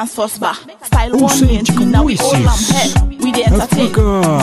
dance 0.00 0.14
first 0.14 0.40
bar. 0.40 0.54
Style 0.82 1.12
one 1.12 1.24
Authentic 1.24 1.76
main 1.76 1.90
now 1.90 2.04
we 2.04 2.12
am 2.12 2.42
voices. 2.42 2.70
head. 2.70 3.22
We 3.22 3.32
the 3.32 3.44
entertain. 3.44 3.92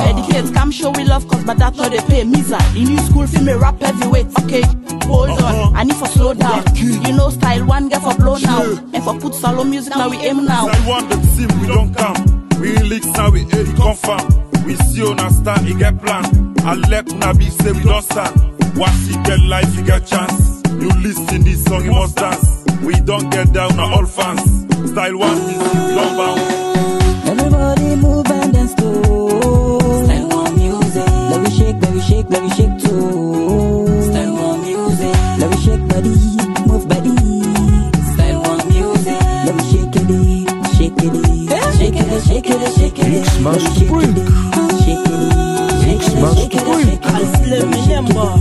Educate, 0.10 0.54
come 0.54 0.72
show 0.72 0.92
we 0.92 1.04
love 1.04 1.28
cause 1.28 1.44
but 1.44 1.58
that 1.58 1.76
not 1.76 1.92
they 1.92 1.98
pay. 2.02 2.24
Misa, 2.24 2.60
in 2.76 2.94
new 2.94 3.00
school 3.08 3.26
me 3.44 3.54
rap 3.54 3.80
heavyweight. 3.82 4.28
Okay, 4.44 4.62
hold 5.08 5.30
uh-huh. 5.30 5.70
on, 5.70 5.76
I 5.76 5.84
need 5.84 5.96
for 5.96 6.08
slow 6.08 6.34
down. 6.34 6.64
You 6.76 7.14
know 7.14 7.30
style 7.30 7.66
one 7.66 7.90
get 7.90 8.02
for 8.02 8.16
blow 8.16 8.38
now. 8.38 8.62
And 8.94 9.04
for 9.04 9.20
put 9.20 9.34
solo 9.34 9.64
music 9.64 9.96
now 9.96 10.10
we 10.10 10.18
aim 10.18 10.46
now. 10.46 10.68
I 10.68 10.88
want 10.88 11.10
the 11.10 11.18
team, 11.34 11.50
we 11.60 11.68
don't 11.68 11.94
come. 11.96 12.50
We 12.62 12.78
leaks 12.78 13.08
now, 13.18 13.32
we 13.32 13.44
hear 13.46 13.66
it 13.66 13.76
confirm. 13.76 14.26
We 14.66 14.76
see 14.76 15.04
on 15.04 15.20
a 15.20 15.30
star, 15.32 15.60
he 15.60 15.74
get 15.74 16.00
plan. 16.02 16.54
I 16.66 16.76
let 16.76 17.12
una 17.14 17.34
be 17.34 17.50
say 17.50 17.72
we 17.72 17.84
don't 17.84 18.04
stand. 18.04 18.36
Watch 18.78 18.94
it 19.10 19.26
get 19.26 19.40
life, 19.40 19.76
you 19.76 19.84
get 19.84 20.06
chance. 20.06 20.62
You 20.68 20.90
listen 21.02 21.44
this 21.44 21.64
song, 21.64 21.84
you 21.86 21.92
must 21.92 22.16
dance. 22.16 22.64
We 22.84 22.94
don't 23.02 23.30
get 23.32 23.54
down, 23.54 23.80
are 23.80 23.92
all 23.92 24.06
fans. 24.06 24.47
Style 24.98 25.18
one, 25.20 25.38
music, 25.46 25.62
we 25.62 25.94
don't 25.94 26.18
bounce. 26.18 26.42
Everybody 27.30 27.96
move 27.98 28.32
and 28.32 28.52
dance 28.52 28.74
to 28.74 28.88
style 30.06 30.28
more 30.28 30.52
music. 30.58 31.06
Let 31.06 31.40
me 31.44 31.50
shake, 31.56 31.78
let 31.84 31.94
me 31.94 32.02
shake, 32.02 32.30
let 32.32 32.42
me 32.42 32.50
shake 32.50 32.80
too. 32.82 33.86
Style 34.10 34.32
more 34.34 34.58
music. 34.58 35.16
Let 35.38 35.50
me 35.52 35.58
shake 35.62 35.88
body, 35.88 36.16
move 36.66 36.90
body. 36.90 37.14
Style 38.10 38.42
more 38.42 38.58
music. 38.74 39.22
Let 39.46 39.54
me 39.54 39.64
shake 39.70 39.96
it, 40.02 40.10
shake 40.76 40.98
it, 40.98 41.14
shake 41.78 42.00
it, 42.02 42.24
shake 42.26 42.50
it, 42.50 42.74
shake 42.80 42.98
it. 42.98 43.08
Mix 43.08 43.38
Master 43.38 43.86
Freak. 43.86 44.18
Shake 44.82 45.06
it, 45.06 45.22
Mix 45.86 46.04
Master 46.18 46.60
Freak. 46.66 47.06
Let 47.46 47.70
me 47.70 47.78
remember. 47.86 48.34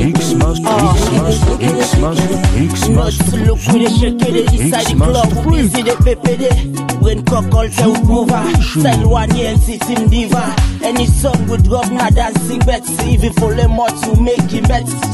Mix 0.00 0.32
Master, 0.32 0.64
Mix 0.80 1.00
Master, 1.12 1.56
Mix 1.60 1.96
Master, 2.00 2.49
Mix 2.60 2.88
Master. 2.90 3.36
Look 3.38 3.58
with 3.72 3.80
the 3.80 3.88
shake 3.98 4.20
it 4.20 4.52
inside 4.52 4.84
the 4.84 4.94
Mix 4.94 4.98
Master 4.98 5.34
club. 5.34 5.44
Freak. 5.44 5.70
See 5.72 5.82
the 5.82 5.96
PPD. 6.04 7.00
When 7.00 7.24
cockle 7.24 7.70
say 7.70 7.86
we 7.86 8.02
move 8.04 8.28
Style 8.60 9.08
one 9.08 9.34
year 9.34 9.52
and 9.52 9.60
in 9.88 10.10
diva. 10.10 10.54
Any 10.84 11.06
song 11.06 11.48
drop 11.64 11.90
na 11.90 12.10
dancing 12.10 12.60
bets. 12.60 12.90
Even 13.06 13.32
for 13.32 13.54
to 13.88 14.20
make 14.20 14.50
him. 14.52 14.66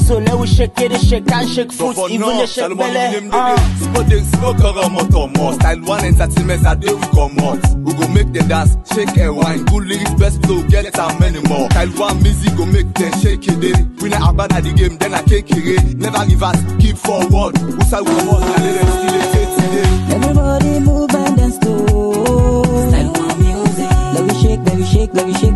So 0.06 0.18
shake 0.44 0.80
it, 0.80 1.00
shake 1.00 1.30
and 1.30 1.48
shake 1.48 1.70
foot. 1.70 2.11
Even 2.11 2.37
the 2.37 2.46
shake 2.46 2.76
belly. 2.76 3.28
Ah. 3.32 3.54
Style 5.54 5.80
one 5.82 6.04
entertainment, 6.04 6.66
a 6.66 6.74
day 6.74 6.92
we 6.92 7.06
come 7.14 7.38
out. 7.46 7.62
We 7.78 7.92
go 7.94 8.09
make 8.09 8.32
them 8.32 8.48
dance, 8.48 8.76
shake 8.92 9.16
and 9.18 9.37
wine. 9.37 9.64
Good 9.66 9.87
lyrics, 9.87 10.14
best 10.14 10.42
flow, 10.42 10.62
get 10.66 10.85
it 10.87 10.98
and 10.98 11.20
many 11.20 11.40
more. 11.48 11.70
Style 11.70 11.90
one 11.90 12.22
music 12.22 12.56
go 12.56 12.66
make 12.66 12.92
them 12.94 13.12
shake 13.20 13.46
it. 13.46 14.02
We 14.02 14.09
not 14.09 14.37
bad 14.37 14.52
at 14.52 14.64
the 14.64 14.72
game, 14.72 14.98
then 14.98 15.14
I 15.14 15.22
it. 15.66 15.96
Never 15.96 16.24
keep 16.80 16.96
forward. 16.96 17.36
We 17.37 17.42
say 17.85 18.01
we 18.01 18.07
come 18.16 18.31
out, 18.31 18.40
and 18.40 18.64
let 18.64 18.75
them 18.81 18.88
still 18.96 19.14
it 19.20 19.51
today. 19.61 20.14
Everybody 20.14 20.81
move 20.81 21.14
and 21.14 21.37
dance 21.37 21.59
to 21.59 21.72
style 22.88 23.12
more 23.12 23.37
music. 23.37 23.90
Let 24.14 24.22
me 24.25 24.35
shake, 24.40 24.61
let 24.64 24.77
me 24.79 24.85
shake, 24.87 25.12
let 25.12 25.27
me 25.27 25.35
shake 25.35 25.56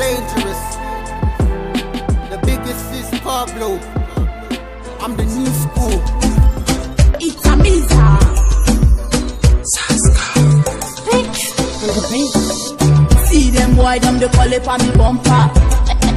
dangerous. 0.00 0.62
The 2.32 2.38
biggest 2.48 2.86
is 2.98 3.08
Pablo. 3.20 3.68
I'm 5.02 5.12
the 5.16 5.26
new 5.36 5.50
school. 5.62 5.98
It's 7.20 7.44
a 7.44 7.54
Misa. 7.62 8.06
Saska. 9.72 10.26
See 13.28 13.50
them 13.50 13.76
boy, 13.76 13.98
them 13.98 14.18
they 14.18 14.28
call 14.28 14.52
it 14.56 14.64
for 14.64 14.78
me 14.80 14.88
bumper. 14.96 15.42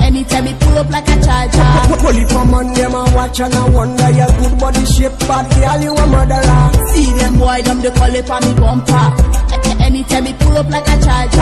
Anytime 0.02 0.46
me 0.46 0.54
pull 0.62 0.78
up 0.78 0.90
like 0.90 1.10
a 1.10 1.16
charger. 1.26 1.72
Pull 2.00 2.18
it 2.22 2.30
from 2.32 2.54
on 2.54 2.74
them 2.74 2.96
a 2.96 3.04
watch 3.16 3.40
and 3.42 3.54
a 3.54 3.72
wonder 3.72 4.10
your 4.12 4.32
good 4.40 4.60
body 4.60 4.86
shape, 4.86 5.18
but 5.28 5.46
girl 5.60 5.82
you 5.84 5.94
a 5.94 6.08
murderer. 6.08 6.64
See 6.94 7.12
them 7.20 7.38
boy, 7.38 7.62
them 7.64 7.82
they 7.82 7.92
call 7.92 8.16
it 8.16 8.26
for 8.28 8.40
me 8.40 8.54
bumper. 8.56 9.53
Anytime 9.84 10.24
me 10.24 10.34
pull 10.40 10.58
up 10.58 10.70
like 10.70 10.88
a 10.88 10.98
charger. 11.04 11.42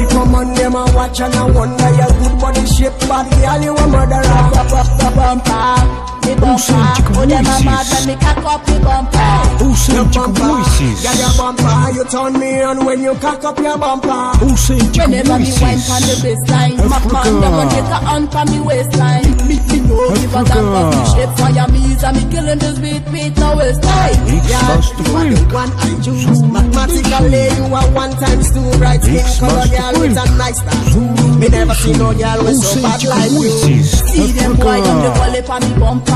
It 0.00 0.10
from 0.10 0.34
on 0.34 0.54
them 0.54 0.74
and 0.74 0.94
watch 0.94 1.20
and 1.20 1.34
I 1.34 1.44
wonder 1.50 1.90
your 1.94 2.08
good 2.18 2.40
body 2.40 2.66
shape, 2.66 2.92
but 3.06 3.30
girl 3.30 3.62
you 3.62 3.76
a 3.76 3.86
murderer. 3.86 4.44
Bumper. 5.14 6.13
Me 6.24 6.34
bumper, 6.40 6.80
oh 7.20 7.26
them 7.26 7.44
a 7.44 7.56
mad 7.64 7.86
when 7.92 8.04
me 8.08 8.14
cock 8.16 8.44
up 8.44 8.66
me 8.68 8.78
bumper. 8.80 9.32
Authentic 9.60 10.30
voices. 10.40 11.02
Girl 11.04 11.16
your 11.20 11.32
bumper, 11.36 11.76
you 11.92 12.04
turn 12.08 12.32
me 12.40 12.62
on 12.62 12.84
when 12.84 13.02
you 13.02 13.14
cock 13.16 13.44
up 13.44 13.58
your 13.58 13.76
bumper. 13.78 14.32
Authentic 14.40 15.04
Whenever 15.04 15.38
me 15.38 15.52
wine 15.60 15.76
voices. 15.76 15.88
pon 15.88 16.00
the 16.00 16.14
baseline, 16.24 16.76
my 16.88 16.98
man 17.12 17.40
them 17.40 17.60
a 17.60 17.64
take 17.68 17.92
a 17.92 17.98
hand 18.08 18.30
pon 18.32 18.46
me 18.50 18.60
waistline. 18.60 19.28
Me 19.44 19.56
me 19.68 19.78
know 19.84 20.08
give 20.16 20.34
a 20.34 20.40
damn 20.48 20.64
for 20.64 20.84
me 20.88 21.00
shape 21.12 21.32
fire 21.36 21.68
me 21.68 21.80
is 21.92 22.02
and 22.04 22.16
me 22.16 22.22
killing 22.32 22.58
this 22.58 22.78
beat 22.80 23.04
beat 23.12 23.36
no 23.36 23.56
waistline. 23.56 24.16
X-Master 24.24 25.04
You 25.04 25.16
are 25.16 25.28
the 25.28 25.44
one 25.52 25.72
I 25.76 25.92
choose. 26.00 26.40
Mathematically, 26.40 27.44
you 27.60 27.66
are 27.68 27.88
one 27.92 28.12
times 28.16 28.48
two. 28.52 28.64
Bright 28.78 29.02
skin 29.02 29.24
color 29.40 29.68
girl 29.68 29.94
with 30.00 30.16
a 30.16 30.24
nice 30.40 30.60
tattoo. 30.64 31.04
Me 31.38 31.48
never 31.48 31.74
see 31.74 31.92
no 31.92 32.14
girl 32.16 32.40
with 32.44 32.56
so 32.56 32.80
bad 32.80 32.96
Authentic 32.96 33.10
like 33.12 33.30
you. 33.30 33.44
voices. 33.44 33.92
See 34.08 34.32
them 34.32 34.56
boy 34.56 34.80
them 34.80 34.98
they 35.04 35.12
call 35.12 35.34
it 35.34 35.44
for 35.44 35.60
me 35.60 35.70
bumper. 35.78 36.13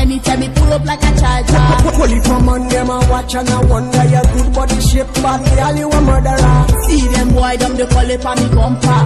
Anytime 0.00 0.40
me 0.40 0.48
pull 0.54 0.72
up 0.72 0.84
like 0.84 1.02
a 1.02 1.10
charger. 1.20 1.60
Pull 1.96 2.10
it 2.10 2.24
from 2.24 2.48
on 2.48 2.68
them 2.68 2.90
and 2.90 3.10
watch 3.10 3.34
and 3.34 3.48
I 3.48 3.64
wonder 3.64 4.04
your 4.08 4.24
good 4.32 4.54
body 4.54 4.80
shape, 4.80 5.06
but 5.22 5.38
girl 5.54 5.76
you 5.76 5.88
a 5.90 6.00
murderer. 6.00 6.66
See 6.88 7.06
them 7.08 7.28
boy 7.34 7.56
them 7.58 7.76
they 7.76 7.86
call 7.86 8.10
it 8.10 8.22
for 8.22 8.34
me 8.34 8.46
bumper. 8.54 9.00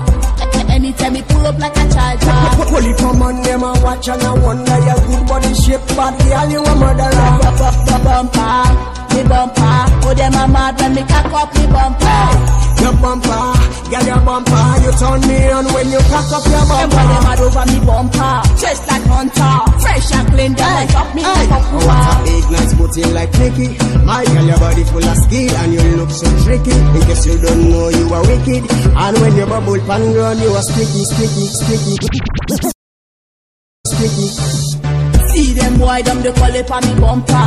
Anytime 0.70 1.12
me 1.12 1.22
pull 1.22 1.46
up 1.46 1.58
like 1.58 1.76
a 1.76 1.84
charger. 1.92 2.40
Pull 2.70 2.86
it 2.86 2.98
from 2.98 3.22
on 3.22 3.42
them 3.42 3.64
and 3.64 3.82
watch 3.82 4.08
and 4.08 4.22
I 4.22 4.32
wonder 4.34 4.78
your 4.86 5.00
good 5.06 5.26
body 5.28 5.54
shape, 5.54 5.82
but 5.96 6.14
girl 6.24 6.50
you 6.50 6.62
a 6.62 6.74
murderer. 6.76 7.38
Bumper, 8.04 8.64
me 9.14 9.22
bumper. 9.28 9.72
Oh 10.06 10.14
them 10.14 10.34
a 10.34 10.46
mad 10.48 10.78
when 10.80 10.94
me 10.94 11.02
cock 11.02 11.32
up 11.32 11.50
me 11.56 11.66
bumper. 11.66 12.22
Your 12.84 12.92
bumper, 13.00 13.56
girl 13.88 14.04
your 14.04 14.20
bumper, 14.20 14.64
you 14.84 14.92
turn 15.00 15.20
me 15.24 15.48
on 15.50 15.64
when 15.72 15.88
you 15.88 16.02
cock 16.12 16.28
up 16.36 16.44
your 16.44 16.64
bumper. 16.68 16.96
Them 16.96 17.08
them 17.08 17.22
mad 17.24 17.40
over 17.40 17.64
me 17.66 17.78
bumper. 17.80 18.34
Just 18.60 18.84
like 18.88 19.06
hunter, 19.08 19.56
and 20.02 20.28
clean. 20.28 20.52
Them 20.54 20.74
like 20.74 20.94
up 20.94 21.14
me 21.14 21.22
like 21.22 21.50
up 21.50 21.62
Oh, 21.70 21.86
what 21.86 21.98
a 22.10 22.14
big 22.26 22.46
nice 22.50 22.74
booty 22.74 23.02
like 23.14 23.32
Nicky. 23.38 23.68
My 24.04 24.24
girl, 24.24 24.46
your 24.46 24.58
body 24.58 24.84
full 24.84 25.04
of 25.04 25.16
skill 25.16 25.54
and 25.56 25.72
you 25.74 25.82
look 25.96 26.10
so 26.10 26.26
tricky. 26.44 26.74
In 26.74 27.02
case 27.06 27.26
you 27.26 27.38
don't 27.38 27.70
know, 27.70 27.88
you 27.88 28.06
are 28.12 28.22
wicked. 28.26 28.62
And 28.70 29.14
when 29.20 29.36
you 29.36 29.46
bubble 29.46 29.78
pan 29.86 30.02
run, 30.14 30.38
you 30.38 30.50
are 30.50 30.62
sticky, 30.62 31.04
sticky, 31.04 31.46
sticky. 31.46 31.94
Sticky. 33.86 34.28
See 35.34 35.52
them 35.54 35.78
boy 35.78 36.02
them 36.02 36.22
they 36.22 36.32
call 36.32 36.54
it 36.54 36.66
for 36.66 36.80
me 36.82 36.92
bumper. 37.00 37.46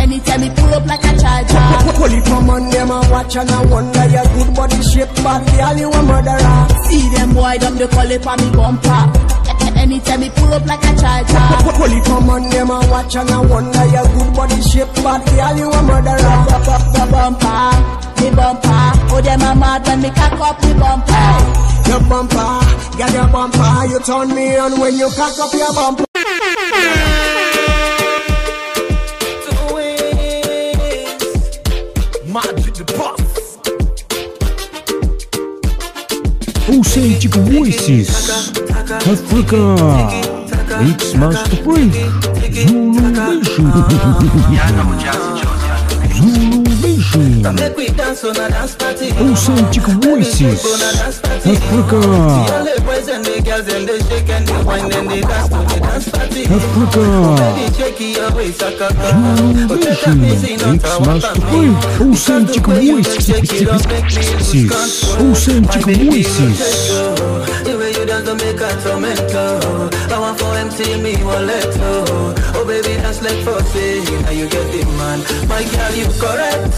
Anytime 0.00 0.40
me 0.40 0.50
pull 0.56 0.72
up 0.74 0.86
like 0.86 1.04
a 1.04 1.12
charger. 1.18 1.92
Pull 1.98 2.12
it 2.12 2.24
from 2.24 2.48
on 2.50 2.70
them 2.70 2.90
and 2.90 3.10
watch 3.10 3.36
and 3.36 3.50
I 3.50 3.64
wonder 3.66 4.06
your 4.08 4.24
good 4.34 4.54
body 4.56 4.80
shape, 4.82 5.08
but 5.22 5.44
girl, 5.56 5.76
you 5.76 5.90
a 5.90 6.02
murderer. 6.02 6.68
See 6.88 7.08
them 7.14 7.34
boy 7.34 7.58
them 7.58 7.76
they 7.76 7.86
call 7.88 8.10
it 8.10 8.22
for 8.22 8.36
me 8.36 8.50
bumper. 8.50 9.39
Anytime 9.76 10.20
me 10.20 10.30
pull 10.30 10.52
up 10.52 10.66
like 10.66 10.82
a 10.84 10.92
charger. 10.96 11.46
Pull 11.76 11.92
it 11.92 12.04
from 12.04 12.30
on 12.30 12.48
them 12.50 12.70
and 12.70 12.90
watch 12.90 13.16
and 13.16 13.30
I 13.30 13.40
wonder 13.40 13.86
your 13.86 14.06
good 14.14 14.34
body 14.34 14.60
shape, 14.62 14.88
but 15.02 15.24
girl, 15.26 15.56
you 15.56 15.70
a 15.70 15.82
murderer. 15.82 16.46
Bumper, 17.10 17.70
me 18.20 18.30
bumper. 18.30 18.70
Oh 19.12 19.20
them 19.20 19.40
a 19.42 19.54
mad 19.54 19.86
when 19.86 20.00
me 20.02 20.10
cock 20.10 20.38
up 20.40 20.62
me 20.62 20.72
bumper. 20.74 21.70
Your 21.88 22.00
bumper, 22.08 22.60
girl, 22.96 23.10
your 23.10 23.28
bumper, 23.28 23.86
you 23.90 24.00
turn 24.00 24.34
me 24.34 24.56
on 24.56 24.78
when 24.78 24.94
you 24.96 25.08
cock 25.16 25.38
up 25.38 25.52
your 25.52 25.72
bumper. 25.74 26.04
Authentic 36.80 37.34
voices. 37.34 38.08
Africa. 38.88 39.76
X-Master 40.94 41.56
Freak. 41.62 41.92
Zulu 42.54 43.00
Nation. 43.10 43.70
Zulu 43.70 44.96
Nation. 44.96 45.29
Dance 47.10 48.74
party. 48.76 49.10
Authentic 49.10 49.82
voices. 49.82 50.64
Africa. 51.44 51.98
Africa. 56.50 57.00
Oh, 57.02 57.36
Nation. 59.80 60.20
shake 63.20 63.52
it 63.54 63.68
make 63.88 64.04
me 64.04 64.22
lose 64.38 64.52
voices. 64.52 64.68
control. 64.70 65.30
Authentic 65.32 65.84
voices. 65.86 66.60
Rotate, 70.30 70.30
oh. 70.30 70.30
The 70.30 70.30
way 70.30 70.30
you 70.30 70.30
dance 70.30 70.30
don't 70.30 70.30
make 70.30 70.30
a 70.30 70.30
tormento. 70.30 70.30
I 70.30 70.32
want 70.38 70.38
for 70.38 70.54
empty 70.54 70.94
me 70.94 71.22
wallet, 71.22 71.76
oh. 71.76 72.34
Oh 72.54 72.64
baby, 72.66 72.94
dance 73.00 73.20
like 73.22 73.42
for 73.44 73.60
say, 73.66 74.02
now 74.22 74.30
you 74.30 74.46
get 74.46 74.70
the 74.70 74.84
man. 74.98 75.20
My 75.48 75.62
girl, 75.64 75.94
you 75.94 76.06
correct. 76.20 76.74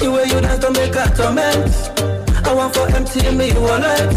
The 0.00 0.06
way 0.10 0.24
you 0.26 0.40
dance 0.40 0.60
don't 0.60 0.72
make 0.76 0.94
a 0.94 1.04
torment. 1.16 1.72
I 2.46 2.48
want 2.54 2.74
for 2.74 2.86
empty 2.94 3.30
me 3.34 3.52
wallet. 3.58 4.14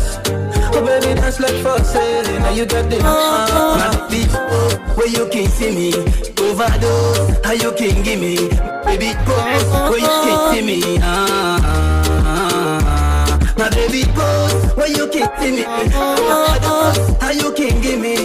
Oh 0.72 0.82
baby, 0.86 1.14
dance 1.20 1.40
like 1.40 1.60
for 1.64 1.84
say, 1.84 2.22
now 2.40 2.52
you 2.52 2.66
get 2.66 2.90
the 2.90 3.00
man. 3.02 4.10
Beat, 4.10 4.32
where 4.98 5.08
you 5.08 5.28
can 5.30 5.48
see 5.50 5.72
me, 5.74 5.94
overdose, 6.38 7.40
how 7.44 7.54
you 7.54 7.72
can 7.74 8.04
give 8.04 8.20
me, 8.20 8.36
baby, 8.86 9.14
pose, 9.26 9.66
where 9.90 10.00
you 10.00 10.14
can 10.26 10.38
see 10.54 10.62
me, 10.66 11.00
ah. 11.02 11.66
My 13.58 13.70
baby 13.72 14.04
pose, 14.14 14.74
where 14.76 14.88
you 14.88 15.10
see 15.12 15.52
me, 15.52 15.66
overdose, 15.66 17.00
how 17.20 17.32
you 17.32 17.52
can 17.54 17.82
give 17.82 18.00
me, 18.00 18.19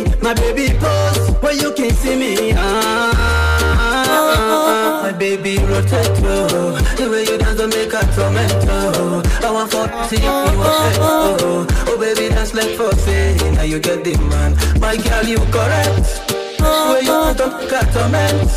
rotate, 5.75 6.23
oh, 6.23 6.79
the 6.97 7.11
way 7.11 7.25
you 7.25 7.39
dance 7.39 7.59
don't 7.59 7.71
make 7.71 7.93
a 7.93 8.03
tormento. 8.15 9.25
I 9.43 9.51
want 9.51 9.71
for 9.71 9.87
see 10.09 10.23
you 10.23 10.31
want 10.31 10.99
oh, 11.01 11.67
oh 11.89 11.99
baby 11.99 12.29
dance 12.29 12.55
like 12.55 12.77
for 12.77 12.93
say, 12.95 13.37
now 13.55 13.63
you 13.63 13.81
get 13.81 14.05
the 14.05 14.17
man. 14.31 14.55
My 14.81 14.97
girl, 14.97 15.25
you 15.25 15.39
correct. 15.51 16.07
Where 16.61 17.03
you 17.03 17.11
want 17.11 17.39
to 17.39 17.47
make 17.59 17.73
a 17.73 17.83
torment. 17.93 18.51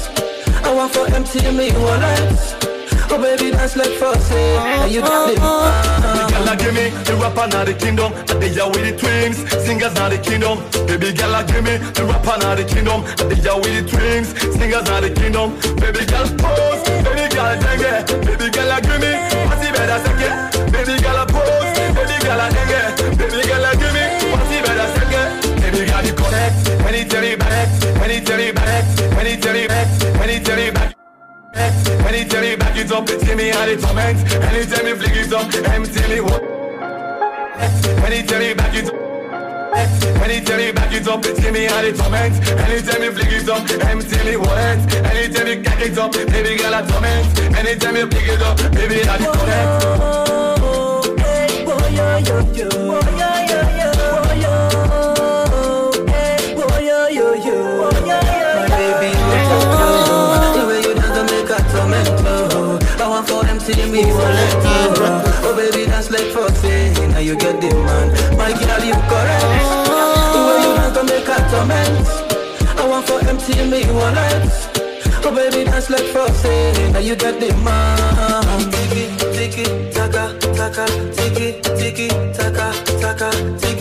I 0.63 0.73
want 0.73 0.93
for 0.93 1.07
empty 1.13 1.41
me 1.51 1.71
wallet. 1.73 2.66
Oh 3.09 3.17
baby, 3.21 3.51
dance 3.51 3.75
like 3.75 3.97
say, 4.21 4.55
now 4.57 4.85
you 4.85 5.01
get 5.01 5.09
the 5.09 5.39
man. 5.39 6.27
Girl, 6.29 6.55
give 6.59 6.73
me 6.75 6.89
the 7.07 7.15
rapper 7.15 7.47
now 7.47 7.63
the 7.63 7.73
kingdom. 7.73 8.13
And 8.13 8.43
they 8.43 8.59
are 8.59 8.69
with 8.69 8.83
the 8.83 8.93
twins, 8.99 9.37
singers 9.65 9.93
now 9.95 10.09
the 10.09 10.19
kingdom. 10.19 10.59
Baby 10.85 11.15
girl, 11.15 11.33
give 11.47 11.63
me 11.63 11.77
the 11.95 12.03
rapper 12.03 12.35
now 12.37 12.53
the 12.53 12.65
kingdom. 12.67 13.07
And 13.23 13.31
they 13.31 13.49
are 13.49 13.57
with 13.57 13.73
the 13.73 13.83
twins, 13.87 14.35
singers 14.59 14.83
now 14.85 14.99
the 14.99 15.09
kingdom. 15.09 15.55
Baby 15.79 16.03
girl, 16.03 16.27
pose, 16.35 16.83
baby 17.07 17.25
girl, 17.31 17.55
dengue. 17.57 18.05
Baby 18.27 18.47
girl, 18.51 18.71
give 18.83 18.99
me, 18.99 19.11
what's 19.47 19.63
the 19.63 19.69
better 19.71 19.99
second? 20.03 20.35
Baby 20.75 20.95
girl, 20.99 21.19
pose, 21.31 21.71
baby 21.95 22.17
girl, 22.21 22.41
dengue. 22.43 22.81
Baby 23.17 23.39
girl, 23.47 23.65
give 23.71 23.93
me, 23.95 24.03
what's 24.35 24.51
the 24.51 24.59
better 24.67 24.87
second? 24.99 25.27
Baby 25.63 25.81
girl, 25.87 26.03
you 26.03 26.13
correct, 26.13 26.55
anytime 26.83 27.23
you 27.23 27.37
back, 27.39 27.71
anytime 28.03 28.41
you 28.43 28.53
back, 28.53 28.83
anytime 29.15 29.55
you 29.55 29.67
back, 29.71 29.87
anytime 30.19 30.59
you 30.59 30.71
back. 30.75 30.96
Anytime 31.57 32.43
you 32.43 32.57
back 32.57 32.77
it 32.77 32.91
up, 32.91 33.09
see 33.09 33.35
me 33.35 33.49
how 33.49 33.65
the 33.65 33.77
torment. 33.77 34.17
Anytime 34.31 34.87
you 34.87 34.95
flick 34.95 35.15
it 35.15 35.33
up, 35.33 35.53
empty 35.73 36.07
me 36.07 36.21
what? 36.21 36.43
Anytime 38.05 38.41
you 38.43 38.55
back 38.55 38.75
it 38.75 38.87
up. 38.87 39.07
Anytime 40.23 40.59
you 40.59 40.73
back 40.73 40.93
it 40.93 41.07
up, 41.07 41.25
see 41.25 41.51
me 41.51 41.65
how 41.65 41.81
the 41.81 41.93
torment. 41.93 42.35
Anytime 42.49 43.03
you 43.03 43.11
flick 43.11 43.31
it 43.31 43.49
up, 43.49 43.69
empty 43.85 44.17
me 44.23 44.37
wallet. 44.37 44.93
Anytime 44.93 45.47
you 45.47 45.63
cock 45.63 45.81
it 45.81 45.97
up, 45.97 46.11
baby 46.11 46.57
girl 46.57 46.73
a 46.73 46.87
torment. 46.87 47.39
Anytime 47.57 47.95
you 47.95 48.07
pick 48.07 48.27
it 48.27 48.41
up, 48.41 48.57
baby 48.73 49.01
I 49.07 49.17
the 49.17 49.25
correct. 49.25 50.36
For 63.87 63.93
me 63.93 64.03
wallet. 64.11 64.53
Oh 65.43 65.53
baby, 65.55 65.85
that's 65.85 66.11
like 66.11 66.31
for 66.31 66.49
say, 66.55 66.93
now 67.09 67.19
you 67.19 67.35
get 67.35 67.59
the 67.61 67.69
man. 67.73 68.11
My 68.37 68.51
girl, 68.51 68.83
you 68.83 68.93
correct. 69.07 69.43
The 70.33 70.39
way 70.47 70.57
you 70.63 70.71
want 70.75 70.93
don't 70.95 71.05
make 71.05 71.27
a 71.27 71.37
torment. 71.49 72.07
I 72.77 72.87
want 72.87 73.07
for 73.07 73.19
see 73.39 73.63
me 73.69 73.85
wallet. 73.91 74.51
Oh 75.25 75.33
baby, 75.33 75.63
that's 75.69 75.89
like 75.89 76.05
for 76.05 76.27
say, 76.33 76.91
now 76.91 76.99
you 76.99 77.15
get 77.15 77.39
the 77.39 77.53
man. 77.63 78.71
Tiki, 78.71 79.07
tiki, 79.35 79.91
taka, 79.91 80.37
taka, 80.55 80.85
tiki, 81.15 81.61
tiki, 81.77 82.07
taka. 82.33 82.73
Talking 82.99 83.57
to 83.59 83.76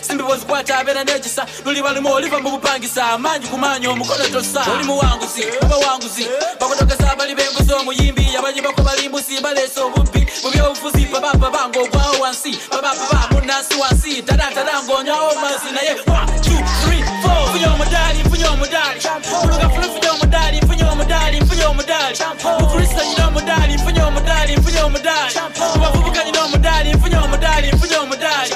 simbibozikwata 0.00 0.78
abeera 0.78 1.04
n'ekisa 1.04 1.46
luli 1.64 1.82
balumu 1.82 2.12
oliva 2.12 2.38
mu 2.40 2.50
bupangisa 2.50 3.06
amaanyi 3.12 3.46
kumanya 3.46 3.90
omukono 3.90 4.24
tosa. 4.28 4.62
Oli 4.72 4.84
muwanguzi 4.84 5.44
oba 5.62 5.76
wanguzi 5.76 6.26
bakodokeza 6.60 7.12
abali 7.12 7.34
b'enguzi 7.34 7.72
omuyimbi. 7.72 8.36
Abayi 8.38 8.60
bako 8.60 8.82
balimbusi 8.82 9.40
baleesa 9.40 9.84
obubbi 9.84 10.26
mu 10.44 10.50
byobufuzi 10.50 11.06
bababa 11.12 11.50
bange 11.50 11.78
ogwawo 11.78 12.20
wansi. 12.22 12.58
Bababa 12.70 13.28
munansi 13.32 13.74
wansi. 13.80 14.22
Tadatala 14.22 14.82
ng'onywawo 14.82 15.34
mazzi 15.42 15.70
naye 15.74 15.94
1 15.94 16.26
2 16.40 16.64
3 16.86 17.04
4 17.24 17.50
funye 17.52 17.66
omudali 17.66 18.20
funye 18.30 18.46
omudali. 18.46 19.00
Muluga 19.42 19.68
fulu 19.70 19.88
funye 19.94 20.08
omudali 20.10 20.60
funye 20.66 20.84
omudali 20.84 21.46
funye 21.46 21.64
omudali. 21.64 22.18
Mukrista 22.60 23.04
nyina 23.06 23.26
omudali 23.28 23.78
funye 23.78 24.02
omudali 24.02 24.62
funye 24.62 24.80
omudali. 24.80 25.34
Mubavubuka 25.74 26.24
nyina 26.24 26.42
omudali 26.44 26.98
funye 27.00 27.16
omudali 27.16 27.68
funye 27.78 27.96
omudali 27.96 28.54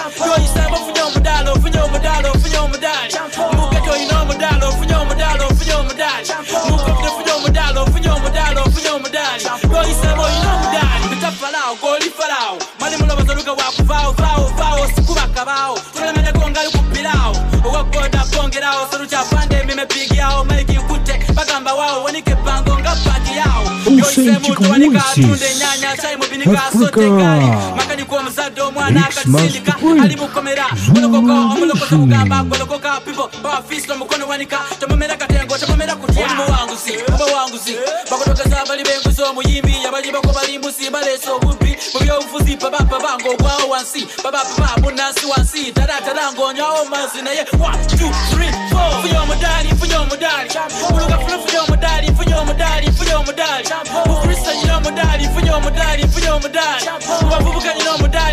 omudali 0.00 0.30
yoyisamba 0.30 0.76
funye 0.76 1.02
omudalo 1.02 1.54
funye 1.60 1.80
omudalo 1.80 2.32
funye 2.40 2.58
omudali 2.58 3.14
mugeto 3.56 3.90
oyina 3.92 4.20
omudalo 4.22 4.72
funye 4.72 4.94
omudalo 4.94 5.48
funye 5.56 5.74
omudali 5.74 6.28
mukofune 6.70 7.10
funye 7.16 7.32
omudalo 7.32 7.86
funye 7.86 8.10
omudalo 8.10 8.62
funye 8.72 8.90
omudali 8.90 9.44
yoyisamba 9.74 10.22
oyina 10.22 10.54
omudali 10.54 11.08
bitafalawo 11.10 11.74
goli 11.82 12.10
falawo 12.18 12.58
mali 12.80 12.96
mulobozaluga 12.96 13.52
wakuvaawo 13.52 14.12
vaawo 14.12 14.48
vaawo 14.58 14.86
sikuba 14.94 15.26
kabaawo 15.34 15.78
tulemenyeko 15.96 16.50
ngali 16.50 16.70
kupirawo 16.70 17.36
owagoda 17.64 18.24
bongerawo 18.36 18.86
solukyapande 18.90 19.56
emime 19.56 19.86
pigyawo 19.86 20.44
maiki 20.44 20.72
nkute 20.72 21.20
bagamba 21.34 21.74
waawo 21.74 22.04
wanike 22.04 22.34
pango 22.34 22.78
nga 22.78 22.90
paki 23.04 23.36
yawo 23.36 23.64
Authentic 24.04 24.58
voices. 24.58 25.42
enyanya 25.42 25.96
chayi 25.96 26.16
mubinika 26.16 26.64
asotegali 26.66 27.44
Africa. 27.44 27.76
makaniko 27.76 28.16
omuzadde 28.16 28.33
omwana 28.62 29.00
Mix 29.00 29.18
akasindika 29.18 29.72
Master 29.72 29.88
Break. 29.88 30.04
ali 30.04 30.16
mukomera 30.16 30.66
golokoka 30.92 31.32
omulokoza 31.32 31.96
mugamba 31.96 32.42
golokoka 32.42 33.00
pipo 33.00 33.30
bafisto 33.42 33.96
mukono 33.96 34.28
wanika 34.28 34.58
temumera 34.80 35.16
katengo 35.16 35.58
temumera 35.58 35.96
kutya. 35.96 36.24
Oli 36.24 36.34
muwanguzi 36.34 36.92
oba 37.14 37.24
wanguzi. 37.24 37.76
Bakotokeza 38.10 38.62
abali 38.62 38.82
b'enguzi 38.82 39.22
omuyimbi 39.22 39.74
abali 39.88 40.12
bako 40.12 40.32
balimbusi 40.32 40.90
baleesa 40.90 41.32
obubbi 41.32 41.76
mu 41.94 42.00
byobufuzi 42.00 42.56
pabapa 42.56 42.98
bange 43.00 43.28
ogwawo 43.28 43.68
wansi. 43.70 44.06
Babapa 44.24 44.80
munansi 44.80 45.26
wansi. 45.26 45.72
Tadatala 45.72 46.32
ng'onywawo 46.32 46.84
mazzi 46.84 47.22
naye. 47.22 47.42
1 47.42 47.56
2 47.56 48.10
3 48.34 48.68
4 48.70 49.00
funye 49.02 49.18
omudali 49.18 49.68
funye 49.78 49.96
omudali. 49.96 50.50
Muluga 50.90 51.18
fulu 51.18 51.42
funye 51.42 51.58
omudali 51.58 52.06
funye 52.16 52.34
omudali 52.34 52.92
funye 52.92 53.14
omudali. 53.14 53.68
Mukrista 54.06 54.54
nyina 54.54 54.76
omudali 54.76 55.28
funye 55.28 55.50
omudali 55.50 56.08
funye 56.08 56.30
omudali. 56.30 56.86
Mubavubuka 57.22 57.74
nyina 57.74 57.90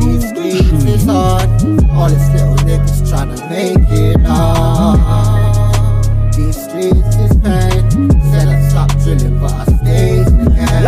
These 0.00 0.28
streets 0.30 0.84
is 0.84 1.04
hard. 1.04 1.48
All 1.92 2.08
these 2.08 2.30
little 2.30 2.56
niggas 2.66 3.02
tryna 3.08 3.38
make 3.50 3.90
it 3.90 4.20
hard. 4.20 5.27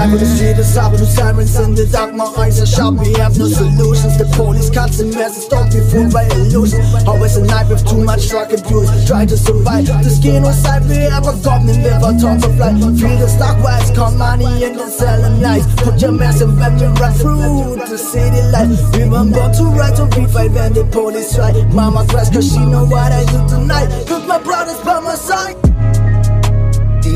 Life 0.01 0.17
street 0.25 0.57
is 0.57 0.79
up 0.79 0.97
sirens 0.97 1.61
in 1.61 1.75
the 1.75 1.85
dark. 1.85 2.15
My 2.15 2.25
eyes 2.41 2.57
are 2.57 2.65
sharp, 2.65 2.97
we 3.05 3.13
have 3.21 3.37
no 3.37 3.45
solutions. 3.49 4.17
The 4.17 4.25
police 4.33 4.71
cuts 4.71 4.99
and 4.99 5.13
messes, 5.13 5.45
don't 5.45 5.69
be 5.69 5.81
fooled 5.93 6.11
by 6.11 6.25
illusion. 6.41 6.81
Always 7.07 7.37
a 7.37 7.45
night 7.45 7.69
with 7.69 7.85
too 7.85 8.03
much 8.03 8.31
drug 8.31 8.49
abuse. 8.49 8.89
Try 9.07 9.27
to 9.27 9.37
survive. 9.37 9.85
The 9.85 10.09
skin 10.09 10.43
on 10.49 10.55
side, 10.55 10.89
we 10.89 11.05
have 11.05 11.29
a 11.29 11.37
goblin 11.45 11.85
liver, 11.85 12.17
tons 12.17 12.49
of 12.49 12.57
light. 12.57 12.81
Feel 12.97 13.19
the 13.21 13.29
stock 13.29 13.63
wise, 13.63 13.91
count 13.91 14.17
money 14.17 14.49
and 14.65 14.81
then 14.81 14.89
sell 14.89 15.21
them 15.21 15.39
nice. 15.39 15.69
Put 15.85 16.01
your 16.01 16.17
and 16.17 16.57
weapon 16.57 16.95
right 16.97 17.17
through 17.21 17.77
the 17.85 17.99
city 18.01 18.41
light. 18.57 18.73
We 18.97 19.05
were 19.05 19.29
born 19.29 19.53
to 19.53 19.65
ride 19.77 19.97
to 20.01 20.09
revive 20.17 20.55
when 20.57 20.73
the 20.73 20.89
police 20.89 21.37
try. 21.37 21.53
Mama 21.77 22.07
cries 22.09 22.31
cause 22.31 22.49
she 22.49 22.65
know 22.65 22.89
what 22.89 23.13
I 23.13 23.21
do 23.29 23.41
tonight. 23.53 23.93
Cause 24.09 24.25
my 24.25 24.41
brother's 24.41 24.81
by 24.81 25.01
my 25.01 25.15
side 25.15 25.70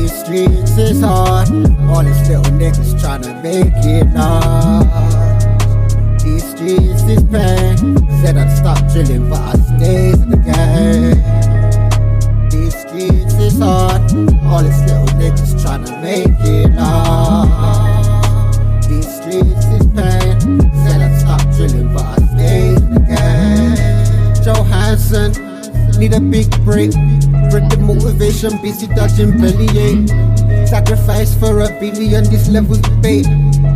these 0.05 0.19
streets 0.23 0.77
is 0.77 1.01
hard. 1.01 1.49
All 1.89 2.03
these 2.03 2.29
little 2.29 2.43
niggas 2.53 2.99
trying 3.01 3.23
to 3.23 3.33
make 3.41 3.73
it 3.77 4.05
large. 4.13 4.85
These 6.21 6.47
streets 6.51 7.03
is 7.09 7.23
pain. 7.23 7.97
Said 8.21 8.37
I'd 8.37 8.55
stop 8.55 8.77
drilling, 8.91 9.27
but 9.29 9.39
I 9.39 9.53
stayed 9.53 10.19
in 10.21 10.29
the 10.29 10.37
game. 10.37 11.21
These 12.51 12.75
streets 12.81 13.33
is 13.35 13.57
hard. 13.57 14.01
All 14.45 14.61
these 14.61 14.81
little 14.81 15.07
niggas 15.17 15.59
trying 15.59 15.83
to 15.85 15.91
make 16.01 16.39
it 16.41 16.69
large. 16.75 18.57
These 18.87 19.09
streets 19.17 19.65
is 19.77 19.87
pain. 19.97 20.39
Said 20.85 21.01
I'd 21.01 21.19
stop 21.19 21.41
drilling, 21.55 21.91
but 21.93 22.05
I 22.05 22.17
stayed 22.35 22.77
in 22.77 22.93
the 22.93 22.99
game. 23.09 24.43
Johansson 24.43 25.44
need 25.97 26.13
a 26.13 26.19
big 26.19 26.49
break. 26.63 26.91
Break 27.51 27.69
the 27.69 27.77
motivation, 27.81 28.57
busy 28.61 28.87
dodging 28.87 29.37
bellyache. 29.37 30.09
Sacrifice 30.67 31.35
for 31.35 31.61
a 31.61 31.69
billion, 31.79 32.23
this 32.25 32.49
level's 32.49 32.81
bait. 33.01 33.25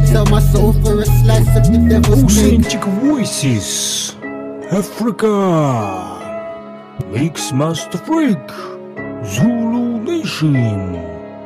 Sell 0.06 0.26
my 0.26 0.42
soul 0.42 0.74
for 0.82 1.02
a 1.02 1.06
slice 1.06 1.56
of 1.58 1.72
the 1.72 1.78
devil's 1.90 2.24
cake. 2.34 2.60
Authentic 2.60 2.84
Voices 3.04 4.16
Africa 4.72 6.20
Mix 7.12 7.52
Master 7.52 7.98
Freak 8.00 8.50
Zulu 9.26 10.00
Nation 10.04 10.96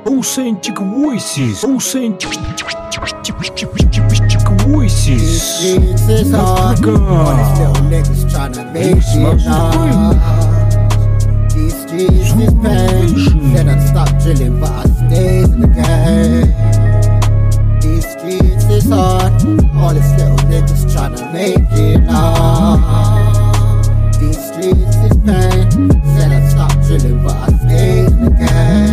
Authentic 0.06 0.78
Voices 0.78 1.64
Authentic 1.64 2.32
Voices 4.68 5.62
This 5.62 6.10
is 6.10 6.32
hard. 6.32 6.84
All 6.86 7.36
these 7.36 7.60
Africa 7.60 7.60
little 7.60 7.84
niggas 7.92 8.24
tryna 8.32 8.74
make 8.74 8.96
Mix 8.96 9.16
it 9.16 10.53
Master 11.94 12.08
Freak 12.08 12.24
hard. 12.24 12.24
These 12.24 12.30
streets 12.30 12.42
is 12.42 12.54
pain. 12.54 13.54
Said 13.54 13.68
I'd 13.68 13.82
stop 13.88 14.10
drilling, 14.22 14.60
but 14.60 14.72
I 14.72 14.84
stayed 14.84 15.50
in 15.50 15.60
the 15.62 15.68
game. 15.68 16.50
These 17.82 18.08
streets 18.12 18.66
is 18.66 18.90
hard. 18.90 19.34
All 19.76 19.94
these 19.94 20.12
little 20.18 20.38
niggas 20.50 20.86
tryna 20.92 21.32
make 21.34 21.72
it 21.72 22.04
hard. 22.10 23.84
These 24.20 24.42
streets 24.48 24.96
is 24.98 25.18
pain. 25.26 25.92
Said 26.16 26.32
I'd 26.32 26.50
stop 26.50 26.72
drilling, 26.86 27.20
but 27.24 27.36
I 27.36 27.48
stayed 27.58 28.08
in 28.08 28.26
the 28.26 28.32
game. 28.32 28.93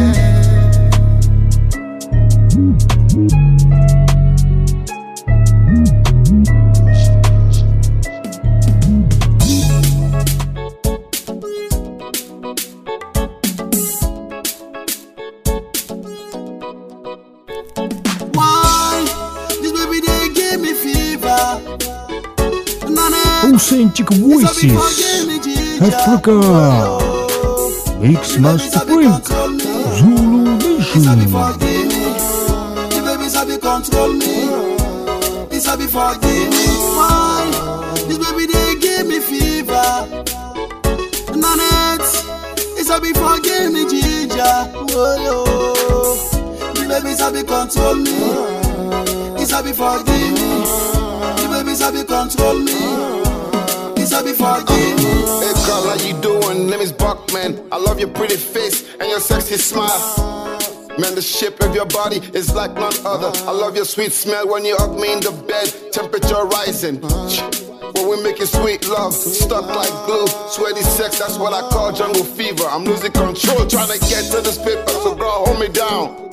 1986. 24.63 25.95
Africa 25.95 26.33
Mix 28.01 28.39
Master 28.39 28.81
Freak 28.81 29.27
Zulu 29.97 30.59
Nation. 30.59 31.61
sabi 42.91 43.13
forgive 43.13 43.73
me, 43.73 43.87
Ginger. 43.87 44.67
Oh, 44.93 45.17
yo. 45.25 45.45
The 46.75 46.89
baby 46.89 47.15
sabi 47.15 47.43
control 47.45 47.95
me. 47.95 49.37
This 49.39 49.51
sabi 49.51 49.73
forgive 49.73 50.33
me. 50.35 50.65
The 51.39 51.49
baby 51.53 51.75
sabi 51.77 52.03
control 52.05 52.59
me. 52.59 53.20
Forgive. 54.21 54.99
Hey 54.99 55.55
girl, 55.65 55.89
how 55.89 55.97
you 56.07 56.13
doing? 56.21 56.69
Name 56.69 56.81
is 56.81 56.93
Buckman. 56.93 57.67
I 57.73 57.79
love 57.79 57.99
your 57.99 58.11
pretty 58.11 58.37
face 58.37 58.95
and 59.01 59.09
your 59.09 59.19
sexy 59.19 59.57
smile. 59.57 60.59
Man, 60.99 61.15
the 61.15 61.23
shape 61.23 61.59
of 61.61 61.75
your 61.75 61.87
body 61.87 62.19
is 62.35 62.55
like 62.55 62.75
none 62.75 62.93
other. 63.07 63.33
I 63.49 63.53
love 63.53 63.77
your 63.77 63.87
sweet 63.87 64.13
smell 64.13 64.47
when 64.47 64.67
you 64.67 64.77
hug 64.77 64.95
me 65.01 65.15
in 65.15 65.21
the 65.21 65.33
bed. 65.49 65.73
Temperature 65.93 66.45
rising. 66.45 67.01
When 67.95 68.11
we 68.11 68.23
making 68.23 68.47
sweet 68.47 68.87
love, 68.89 69.15
stuck 69.15 69.67
like 69.67 69.91
glue, 70.05 70.27
sweaty 70.51 70.83
sex, 70.83 71.19
that's 71.19 71.39
what 71.39 71.55
I 71.55 71.67
call 71.71 71.91
jungle 71.93 72.25
fever. 72.25 72.65
I'm 72.65 72.85
losing 72.85 73.13
control, 73.13 73.67
trying 73.67 73.89
to 73.89 73.99
get 74.01 74.31
to 74.33 74.43
this 74.43 74.59
paper, 74.59 74.91
so 75.01 75.15
girl, 75.15 75.47
hold 75.47 75.61
me 75.61 75.69
down. 75.69 76.29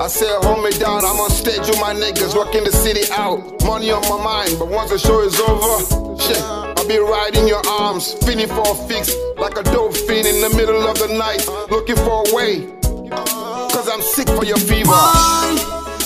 I 0.00 0.06
said, 0.08 0.38
hold 0.44 0.62
me 0.62 0.70
down. 0.70 1.04
I'm 1.04 1.18
on 1.18 1.30
stage 1.30 1.66
with 1.66 1.80
my 1.80 1.94
niggas, 1.94 2.36
working 2.36 2.62
the 2.62 2.72
city 2.72 3.10
out. 3.12 3.62
Money 3.64 3.90
on 3.90 4.02
my 4.08 4.22
mind, 4.22 4.56
but 4.58 4.68
once 4.68 4.90
the 4.90 4.98
show 4.98 5.20
is 5.22 5.38
over, 5.40 6.20
shit, 6.20 6.65
I'll 6.88 7.32
be 7.32 7.38
in 7.40 7.48
your 7.48 7.66
arms, 7.68 8.12
feeling 8.24 8.46
for 8.46 8.62
a 8.62 8.74
fix, 8.86 9.12
like 9.38 9.58
a 9.58 9.64
dope 9.64 9.96
fiend 9.96 10.24
in 10.24 10.40
the 10.40 10.54
middle 10.56 10.86
of 10.86 10.96
the 10.98 11.08
night, 11.08 11.44
looking 11.68 11.96
for 11.96 12.22
a 12.22 12.34
way. 12.34 12.66
Cause 13.10 13.88
I'm 13.88 14.00
sick 14.00 14.28
for 14.28 14.44
your 14.44 14.56
fever. 14.56 14.90
Why? 14.90 15.56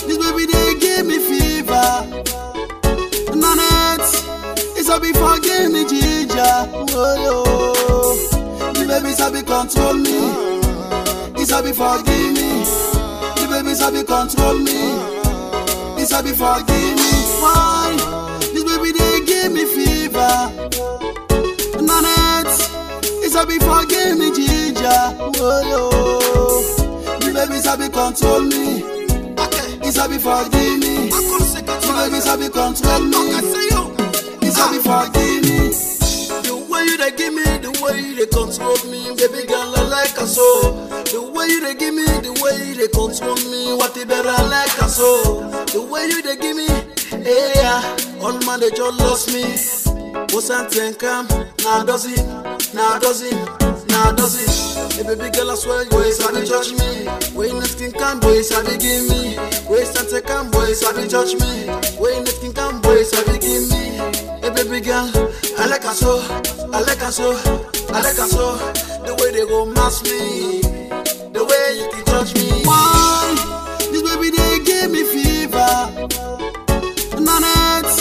This 0.07 0.17
baby 0.17 0.47
they 0.47 0.73
give 0.79 1.05
me 1.05 1.19
fever. 1.19 1.85
Nanette, 3.37 4.09
it's 4.73 4.89
a 4.89 4.99
be 4.99 5.13
forgive 5.13 5.71
me, 5.71 5.85
ginger. 5.85 6.49
Oh, 6.97 7.13
yo. 7.21 8.73
The 8.73 8.87
baby 8.87 9.11
sabi 9.11 9.43
control 9.43 9.93
me. 9.93 10.17
It's 11.39 11.51
a 11.51 11.61
be 11.61 11.73
forgive 11.73 12.33
me. 12.33 12.65
The 13.37 13.47
baby 13.51 13.75
sabi 13.75 14.03
control 14.03 14.57
me. 14.57 16.01
It's 16.01 16.11
a 16.11 16.23
be 16.23 16.31
forgive 16.31 16.95
me. 16.97 17.11
Why? 17.39 17.80
Fever. 20.21 21.81
Nanette, 21.81 22.57
it's 23.23 23.35
a 23.35 23.45
be 23.45 23.57
forgive 23.59 24.17
me, 24.17 24.31
ginger. 24.31 24.89
Oh, 25.39 25.61
yo. 25.69 25.89
The 27.19 27.33
baby 27.33 27.59
sabi 27.59 27.89
control 27.89 28.41
me. 28.41 28.83
He 29.83 29.91
sabi 29.91 30.17
forgive 30.17 30.79
me. 30.79 31.09
The 31.09 31.93
baby 31.97 32.19
sabi 32.19 32.49
control 32.49 33.01
me. 33.01 33.17
He 34.41 34.49
sabi 34.51 34.77
forgive 34.79 35.43
me. 35.43 35.71
The 36.43 36.55
way 36.69 36.83
you 36.85 36.97
they 36.97 37.11
give 37.11 37.33
me, 37.33 37.43
the 37.43 37.71
way 37.81 37.99
you 37.99 38.15
they 38.15 38.27
control 38.27 38.77
me, 38.89 39.15
baby 39.15 39.47
girl 39.47 39.73
I 39.75 39.83
like 39.83 40.15
her 40.17 40.25
so. 40.25 40.71
The 41.11 41.21
way 41.21 41.47
you 41.47 41.61
they 41.61 41.75
give 41.75 41.93
me, 41.93 42.05
the 42.05 42.31
way 42.41 42.69
you 42.69 42.75
they 42.75 42.87
control 42.87 43.35
me, 43.49 43.73
what 43.75 43.93
the 43.93 44.05
better 44.05 44.29
I 44.29 44.43
like 44.47 44.71
her 44.81 44.87
so. 44.87 45.49
The 45.71 45.81
way 45.81 46.07
you 46.07 46.21
they 46.21 46.37
give 46.37 46.55
me, 46.55 46.67
yeah, 47.25 47.81
on 48.21 48.45
man 48.45 48.59
they 48.59 48.69
just 48.69 48.99
lost 48.99 49.33
me. 49.33 49.90
Thing 50.31 50.93
come? 50.93 51.27
Now 51.59 51.83
does 51.83 52.05
it? 52.05 52.25
Now 52.73 52.97
does 52.97 53.21
it? 53.21 53.35
Now 53.89 54.13
does 54.13 54.39
it? 54.39 54.93
Hey 54.95 55.03
baby 55.03 55.29
girl 55.29 55.51
I 55.51 55.55
swear 55.55 55.83
you 55.83 55.91
always 55.91 56.23
have 56.23 56.33
judge 56.47 56.71
me. 56.71 57.05
When 57.35 57.59
nothing 57.59 57.91
come, 57.91 58.21
boys 58.21 58.49
have 58.51 58.65
give 58.79 59.09
me. 59.09 59.35
And 59.35 60.09
take 60.09 60.25
come, 60.25 60.49
boys 60.49 60.81
have 60.83 60.95
judge 61.09 61.35
me. 61.35 61.67
When 61.99 62.23
nothing 62.23 62.53
come, 62.53 62.79
boys 62.79 63.11
have 63.11 63.27
give 63.41 63.69
me. 63.69 63.99
Hey 64.39 64.49
baby 64.55 64.79
girl, 64.79 65.11
I 65.59 65.67
like 65.67 65.83
her 65.83 65.93
so, 65.93 66.23
I 66.71 66.79
like 66.79 66.99
her 66.99 67.11
so, 67.11 67.35
I 67.91 68.01
like 68.01 68.15
her 68.15 68.27
so. 68.27 68.55
The 69.03 69.13
way 69.19 69.31
they 69.31 69.45
go 69.45 69.65
mass 69.65 70.01
me, 70.03 70.61
the 71.33 71.43
way 71.43 71.77
you 71.77 71.91
can 71.91 72.05
touch 72.05 72.33
me. 72.35 72.63
Why? 72.63 73.35
This 73.91 74.01
baby 74.01 74.29
they 74.31 74.63
give 74.63 74.91
me 74.91 75.03
fever. 75.03 75.91
Nanette, 77.19 77.91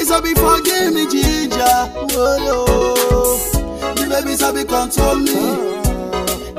it's 0.00 0.10
a 0.10 0.22
be 0.22 0.32
forgive 0.32 0.94
me, 0.94 1.06
ginger. 1.06 1.37
Oh. 1.70 3.38
The 3.96 4.06
baby 4.08 4.34
sabi 4.36 4.64
control 4.64 5.16
me. 5.16 5.32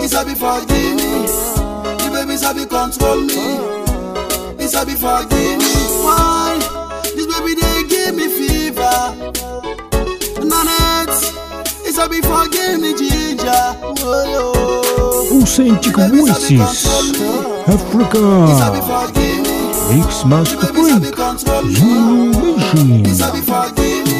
It's 0.03 0.13
a 0.13 0.23
be 0.23 0.35
forgive 0.35 0.95
me. 0.95 1.27
The 1.97 2.09
baby 2.13 2.37
sabi 2.37 2.65
control 2.65 3.21
me. 3.21 3.59
It's 4.63 4.75
a 4.75 4.85
be 4.85 4.93
forgive 4.93 5.57
me. 5.59 5.73
Why? 6.03 6.57
This 7.15 7.25
baby 7.27 7.55
they 7.55 7.83
give 7.87 8.15
me 8.15 8.27
fever. 8.29 8.99
Nanette, 10.45 11.17
it's 11.85 11.97
a 11.97 12.07
be 12.07 12.21
forgive 12.21 12.79
me, 12.79 12.93
ginger. 12.93 13.75
Oh, 13.81 14.25
yo. 14.31 14.69
Authentic 15.41 15.95
Voices 15.95 16.61
Africa 17.67 18.19
Mix 19.89 20.25
Master 20.25 20.67
Freak 20.73 21.05
Zulu 21.75 22.57
Nation 23.03 24.18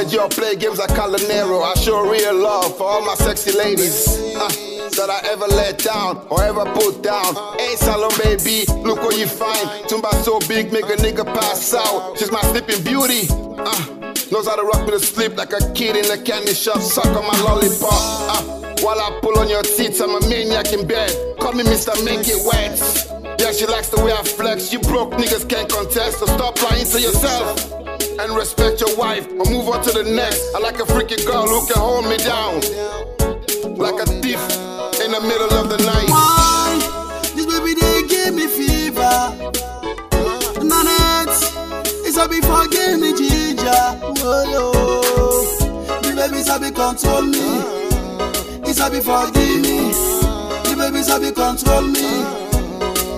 Or 0.00 0.30
play 0.30 0.56
games 0.56 0.78
like 0.78 0.88
Calanero. 0.90 1.62
I 1.62 1.74
show 1.74 2.00
real 2.08 2.34
love 2.34 2.74
for 2.78 2.84
all 2.84 3.04
my 3.04 3.14
sexy 3.16 3.52
ladies. 3.52 4.08
uh, 4.34 4.48
that 4.96 5.10
I 5.10 5.20
ever 5.28 5.46
let 5.46 5.76
down 5.76 6.26
or 6.30 6.42
ever 6.42 6.64
put 6.72 7.02
down. 7.02 7.34
Hey, 7.58 7.76
Salon 7.76 8.10
baby, 8.16 8.64
look 8.80 9.02
what 9.02 9.18
you 9.18 9.26
find. 9.26 9.86
Tumba 9.90 10.08
so 10.24 10.40
big, 10.48 10.72
make 10.72 10.86
a 10.86 10.96
nigga 10.96 11.26
pass 11.26 11.74
out. 11.74 12.16
She's 12.18 12.32
my 12.32 12.40
sleeping 12.48 12.82
beauty. 12.82 13.28
Uh, 13.60 14.12
knows 14.32 14.48
how 14.48 14.56
to 14.56 14.62
rock 14.62 14.86
me 14.86 14.92
to 14.92 15.00
sleep 15.00 15.36
like 15.36 15.52
a 15.52 15.60
kid 15.74 15.96
in 15.96 16.10
a 16.10 16.16
candy 16.16 16.54
shop. 16.54 16.80
Suck 16.80 17.04
on 17.04 17.26
my 17.28 17.38
lollipop. 17.44 17.92
Uh, 17.92 18.76
while 18.80 18.98
I 18.98 19.20
pull 19.20 19.38
on 19.38 19.50
your 19.50 19.62
teeth, 19.62 20.00
I'm 20.00 20.16
a 20.16 20.20
maniac 20.30 20.72
in 20.72 20.88
bed. 20.88 21.12
Call 21.38 21.52
me 21.52 21.62
Mr. 21.62 21.92
Make 22.02 22.24
It 22.24 22.40
Wet. 22.48 23.38
Yeah, 23.38 23.52
she 23.52 23.66
likes 23.66 23.90
the 23.90 24.02
way 24.02 24.12
I 24.12 24.22
flex. 24.24 24.72
You 24.72 24.80
broke 24.80 25.12
niggas 25.12 25.46
can't 25.46 25.70
contest, 25.70 26.20
so 26.20 26.26
stop 26.26 26.56
lying 26.62 26.86
to 26.86 27.00
yourself. 27.00 27.79
And 28.22 28.36
respect 28.36 28.82
your 28.82 28.94
wife, 28.98 29.26
or 29.30 29.46
move 29.48 29.66
on 29.70 29.82
to 29.82 29.92
the 29.92 30.04
next. 30.04 30.54
I 30.54 30.58
like 30.58 30.78
a 30.78 30.84
freaky 30.84 31.16
girl 31.24 31.48
who 31.48 31.66
can 31.66 31.80
hold 31.80 32.04
me 32.04 32.18
down. 32.18 32.60
Like 33.80 33.96
a 33.96 34.04
thief 34.20 34.42
in 35.00 35.10
the 35.12 35.20
middle 35.24 35.48
of 35.56 35.70
the 35.70 35.78
night. 35.88 36.10
Why? 36.10 36.76
This 37.34 37.46
baby 37.46 37.72
they 37.72 38.02
give 38.12 38.34
me 38.34 38.46
fever. 38.46 39.32
Nanette, 40.60 41.32
it's 42.04 42.18
a 42.18 42.28
be 42.28 42.42
forgive 42.42 43.00
me, 43.00 43.16
ginger. 43.16 43.88
Yo. 44.52 44.68
The 46.04 46.12
baby 46.14 46.42
sabi 46.42 46.70
control 46.72 47.22
me. 47.22 47.40
It's 48.68 48.80
a 48.80 48.90
be 48.90 49.00
forgive 49.00 49.62
me. 49.64 49.96
The 50.68 50.76
baby 50.76 51.02
sabi 51.02 51.32
control 51.32 51.88
me. 51.88 52.04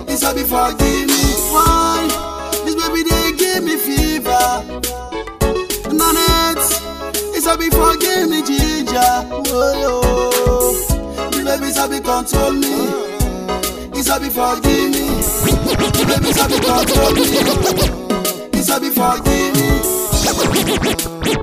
It's 0.07 0.23
a 0.23 0.33
be 0.33 0.43
forgive 0.43 1.07
me. 1.11 1.23
Why? 1.51 2.07
This 2.63 2.75
baby 2.75 3.03
they 3.03 3.33
give 3.35 3.65
me 3.65 3.75
fever. 3.75 4.02
Nanette, 5.91 6.69
it's 7.35 7.47
a 7.47 7.57
be 7.57 7.69
forgive 7.69 8.29
me 8.29 8.41
ginger. 8.41 8.99
Oh, 8.99 9.73
yo. 9.81 10.01
The 11.31 11.43
baby 11.43 11.71
sabi 11.71 11.99
control 11.99 12.53
me. 12.53 12.73
It's 13.97 14.09
a 14.09 14.19
be 14.19 14.29
forgive 14.29 14.91
me. 14.91 15.05
The 15.91 16.05
baby 16.07 16.31
sabi 16.33 16.57
control 16.59 17.13
me. 17.13 17.27
It's 18.53 18.69
a 18.69 18.79
be 18.79 18.89
forgive 18.89 19.53
yeah. 21.25 21.42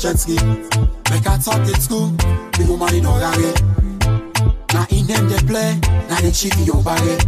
Jet 0.00 0.18
ski. 0.18 0.34
Make 1.12 1.26
I 1.28 1.36
talk 1.36 1.60
it 1.68 1.76
school, 1.76 2.08
the 2.56 2.64
woman 2.68 2.94
in 2.94 3.04
Orare. 3.04 3.52
Now 4.72 4.86
in 4.88 5.06
them 5.06 5.28
they 5.28 5.42
play, 5.44 5.78
now 6.08 6.20
they 6.20 6.30
cheat 6.32 6.56
your 6.64 6.82
body. 6.82 7.20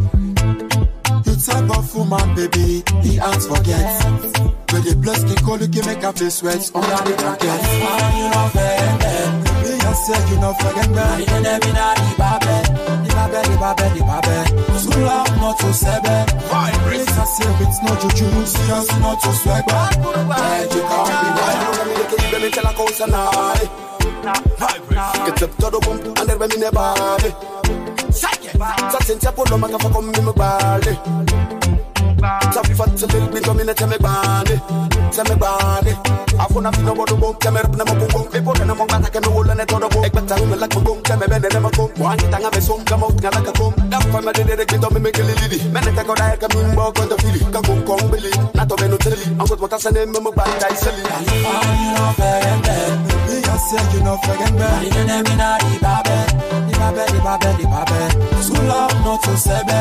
You 1.29 1.37
type 1.37 1.69
of 1.69 1.95
woman, 1.95 2.35
baby, 2.35 2.81
the 3.05 3.21
hands 3.21 3.47
forget. 3.47 3.85
When 4.73 4.83
the 4.89 4.97
bless 4.97 5.21
can 5.23 5.37
call 5.45 5.61
you, 5.61 5.69
can 5.69 5.85
make 5.85 6.03
a 6.03 6.13
face 6.15 6.37
sweat 6.41 6.65
under 6.75 6.97
the 7.05 7.13
blanket. 7.21 7.61
You 8.17 8.29
know 8.33 8.49
fair, 8.57 8.89
me 8.97 9.77
I 9.77 9.93
say 9.93 10.21
you 10.33 10.41
know 10.41 10.55
forget 10.57 10.89
me. 10.89 11.05
You 11.29 11.41
know 11.45 11.59
me 11.61 11.71
not 11.77 11.97
the 12.01 12.25
babe, 12.41 12.73
the 13.05 13.13
babe, 13.29 13.53
the 13.53 13.69
babe, 13.77 14.01
the 14.01 14.17
babe. 14.25 14.49
So 14.81 14.91
love 15.05 15.29
not 15.37 15.59
to 15.61 15.69
sebe. 15.77 16.17
Vibrate. 16.49 17.13
I 17.13 17.25
say 17.37 17.53
it's 17.69 17.79
not 17.85 18.01
juju, 18.01 18.29
serious 18.47 18.89
not 19.01 19.21
to 19.21 19.31
swag. 19.45 19.67
Magic 19.69 20.85
can't 20.89 21.97
be 21.97 22.02
tell 22.83 22.89
a 22.89 22.89
coast 22.89 23.01
and 23.01 23.15
I. 23.15 23.69
Get 25.27 25.43
up 25.43 25.57
to 25.57 25.71
the 25.71 25.79
boom, 25.81 25.99
and 26.17 26.29
then 26.29 26.39
me 26.39 26.47
never. 26.59 26.95
Tient 29.21 29.33
pour 29.33 29.45
l'homme 29.47 29.69
qui 29.69 29.79
fait 29.79 29.93
comme 29.93 30.07
me. 30.07 30.13
Ça 32.53 32.63
fait 32.63 32.75
fat, 32.75 32.85
c'est 32.97 33.13
le 33.13 33.21
bit 33.33 33.45
comme 33.45 33.61
une 33.61 33.75
teme 33.75 33.97
bande. 34.01 34.61
Teme 35.11 35.37
bande. 35.39 35.97
Afuna 36.39 36.71
fino 36.73 36.95
bodo 36.95 37.17
bom, 37.17 37.35
teme 37.41 37.57
rap 37.57 37.77
na 37.77 37.85
mo 37.85 37.95
bom. 37.95 38.27
E 38.33 38.41
por 38.41 38.59
na 38.65 38.75
mo 38.75 38.87
bata 38.87 39.11
ke 39.11 39.21
no 39.21 39.31
wala 39.33 39.55
ne 39.55 39.65
todo 39.67 39.89
bom. 39.89 40.05
Ek 40.05 40.13
bata 40.13 40.37
me 40.47 40.57
lak 40.57 40.75
mo 40.75 40.81
bom, 40.81 41.03
teme 41.03 41.27
bene 41.29 41.49
ne 41.53 41.59
mo 41.61 41.71
bom. 41.71 41.91
Wan 41.99 42.17
tanga 42.17 42.51
be 42.51 42.61
som, 42.61 42.85
kama 42.85 43.07
ngala 43.09 43.43
ka 43.45 43.53
bom. 43.59 43.73
Da 43.91 43.99
fa 43.99 44.21
me 44.21 44.33
de 44.33 44.45
de 44.45 44.65
de 44.65 44.89
me 44.95 45.01
me 45.01 45.11
kili 45.11 45.35
lili. 45.41 45.59
Mene 45.73 45.93
ka 45.97 46.05
ko 46.05 46.15
da 46.15 46.37
ka 46.37 46.47
min 46.55 46.75
bo 46.77 46.93
ko 46.93 47.07
to 47.07 47.17
fili. 47.19 47.41
Ka 47.53 47.61
ko 47.61 47.75
ko 47.85 47.97
beli. 48.09 48.31
Na 48.55 48.65
to 48.65 48.77
beno 49.57 49.59
teli. 49.59 49.59
An 49.59 49.59
ko 49.59 49.67
to 49.69 49.79
sene 49.79 50.07
me 50.07 50.21
mo 50.21 50.33
ba 50.33 50.45
dai 50.61 50.75
seli. 50.75 51.03
Me 53.29 53.37
I 53.43 53.57
say 53.57 53.97
you 53.97 54.03
know 54.05 54.17
forget 54.19 54.53
me. 54.53 54.59
You 54.89 55.05
know 55.05 55.23
me 55.23 55.35
not 55.37 55.61
the 55.61 55.67
babe, 55.83 56.31
the 56.69 56.75
babe, 56.93 57.11
the 57.13 57.21
babe, 57.41 57.59
the 57.61 57.67
babe. 57.91 58.43
So 58.43 58.55
love 58.65 58.97
not 59.05 59.23
to 59.23 59.31
sebe. 59.37 59.81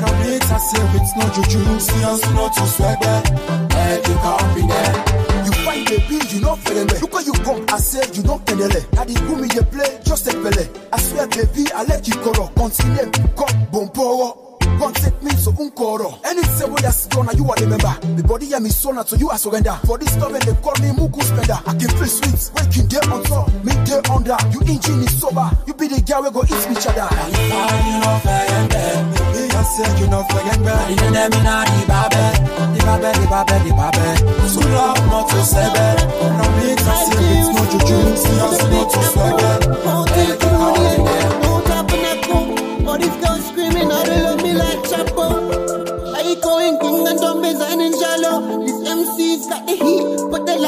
Come 0.00 0.16
meet 0.22 0.42
I 0.42 0.58
say 0.58 0.84
it's 0.96 1.12
no 1.16 1.26
juju, 1.34 1.60
serious 1.80 2.22
not 2.34 2.52
to 2.54 2.66
swag. 2.66 3.02
Magic 3.70 4.18
can't 4.22 4.54
be 4.54 4.62
there. 4.62 4.94
You 5.44 5.52
find 5.64 5.86
the 5.86 5.96
bill, 6.08 6.24
you 6.30 6.40
know 6.40 6.56
them. 6.56 6.86
Look 7.00 7.12
where 7.12 7.22
you 7.24 7.32
come, 7.32 7.64
I 7.68 7.78
say 7.78 8.04
you 8.12 8.22
don't 8.22 8.44
tell 8.46 8.60
it. 8.60 8.92
Now 8.92 9.04
the 9.04 9.14
room 9.26 9.44
you 9.44 9.62
play, 9.62 10.00
just 10.04 10.26
a 10.28 10.30
pele. 10.32 10.64
I 10.92 10.98
swear, 11.00 11.26
baby, 11.28 11.72
I 11.72 11.84
let 11.84 12.06
you 12.06 12.14
go. 12.22 12.32
Continue, 12.32 13.10
come, 13.36 13.66
bon 13.72 13.88
power. 13.88 14.51
God 14.82 14.96
take 14.96 15.22
me 15.22 15.30
so 15.38 15.52
unkoro. 15.52 16.18
Any 16.26 16.42
say 16.42 16.66
what 16.66 16.82
that's 16.82 17.06
done, 17.06 17.30
you 17.38 17.46
are 17.46 17.54
the 17.54 17.70
member. 17.70 17.94
The 18.18 18.26
body 18.26 18.52
and 18.52 18.64
me 18.64 18.70
soul, 18.70 18.94
not 18.94 19.06
to 19.14 19.16
you 19.16 19.30
I 19.30 19.36
surrender. 19.36 19.78
For 19.86 19.96
this 19.96 20.10
love 20.18 20.34
and 20.34 20.42
they 20.42 20.58
call 20.58 20.74
me 20.82 20.90
Mugu 20.90 21.22
spender. 21.22 21.54
I 21.54 21.78
can 21.78 21.86
feel 21.94 22.10
sweet, 22.10 22.50
waking 22.58 22.90
day 22.90 22.98
on 23.06 23.22
top, 23.22 23.46
me 23.62 23.78
day 23.86 24.02
under. 24.10 24.34
You 24.50 24.58
engine 24.66 25.06
is 25.06 25.14
sober, 25.22 25.46
you 25.70 25.74
be 25.78 25.86
the 25.86 26.02
girl 26.02 26.26
we 26.26 26.34
go 26.34 26.42
eat 26.42 26.66
each 26.66 26.82
other. 26.90 27.06
you 27.06 27.94
know 28.02 28.18
fair 28.26 28.42
I 29.54 29.62
say 29.62 29.86
you 30.02 30.10
know 30.10 30.26
fair 30.26 30.50
bad. 30.66 30.90
You 30.90 31.10
know 31.14 31.30
me 31.30 31.38
na 31.46 31.62
di 31.62 31.86
babe, 31.86 32.26
di 32.74 32.80
babe, 32.82 33.10
di 33.22 33.26
babe, 33.30 33.56
di 33.62 33.70
babe. 33.70 34.06
So 34.50 34.66
love 34.66 34.98
not 35.06 35.30
to 35.30 35.38
say 35.46 35.68
bad. 35.78 36.02
No 36.10 36.44
me 36.58 36.74
to 36.74 36.92
say 37.06 37.22
it's 37.38 37.54
no 37.54 37.62
juju. 37.70 37.98
See 38.18 38.34
us 38.42 38.58
not 38.66 38.90
to 38.90 39.00
say 39.14 39.30
bad. 39.38 39.62
Take 40.10 40.42
it 40.42 40.50
on 40.58 40.74
the 40.74 40.90
air. 41.06 41.30
Don't 41.38 41.62
tap 41.70 41.86
on 41.86 42.02
that 42.02 42.18
coke. 42.26 42.88
All 42.90 42.98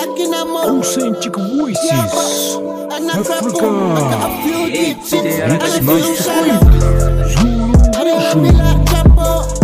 Authentic 0.05 1.35
voices. 1.35 1.91
Africa. 3.31 3.67
It's 4.71 5.11
to 5.11 6.25
time. 6.25 6.61
Zulu. 8.35 9.64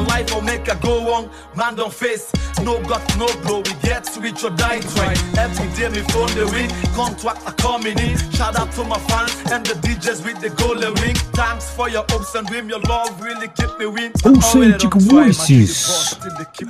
Life 0.00 0.34
will 0.34 0.42
make 0.42 0.70
I 0.70 0.74
go 0.80 1.06
wrong. 1.06 1.30
Man 1.56 1.74
don't 1.76 1.92
face, 1.92 2.32
no 2.62 2.80
got 2.82 3.02
no 3.18 3.26
blow. 3.42 3.58
We 3.60 3.72
get 3.82 4.06
switch 4.06 4.44
or 4.44 4.50
die 4.50 4.80
trying. 4.80 5.18
Every 5.36 5.68
day 5.76 5.88
me 5.88 6.00
phone 6.12 6.32
the 6.34 6.46
ring, 6.52 6.70
contract 6.94 7.46
are 7.46 7.54
coming 7.54 7.98
in. 7.98 8.16
Shout 8.32 8.56
out 8.56 8.72
to 8.72 8.84
my 8.84 8.98
fans 8.98 9.34
and 9.52 9.64
the 9.66 9.74
DJs 9.74 10.24
with 10.24 10.40
the 10.40 10.50
golden 10.50 10.94
ring. 10.94 11.14
Thanks 11.34 11.70
for 11.74 11.88
your 11.88 12.04
hopes 12.08 12.34
and 12.34 12.46
dream, 12.46 12.68
your 12.68 12.80
love 12.80 13.20
really 13.20 13.48
keep 13.48 13.78
me 13.78 13.86
win. 13.86 14.12
Authentic 14.24 14.94
voices. 14.94 16.14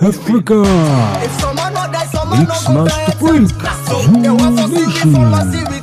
Africa. 0.01 0.63
Mix 2.31 2.69
Master. 2.69 3.13
Freak. 3.19 3.49
To 3.89 4.03
Zulu 5.53 5.78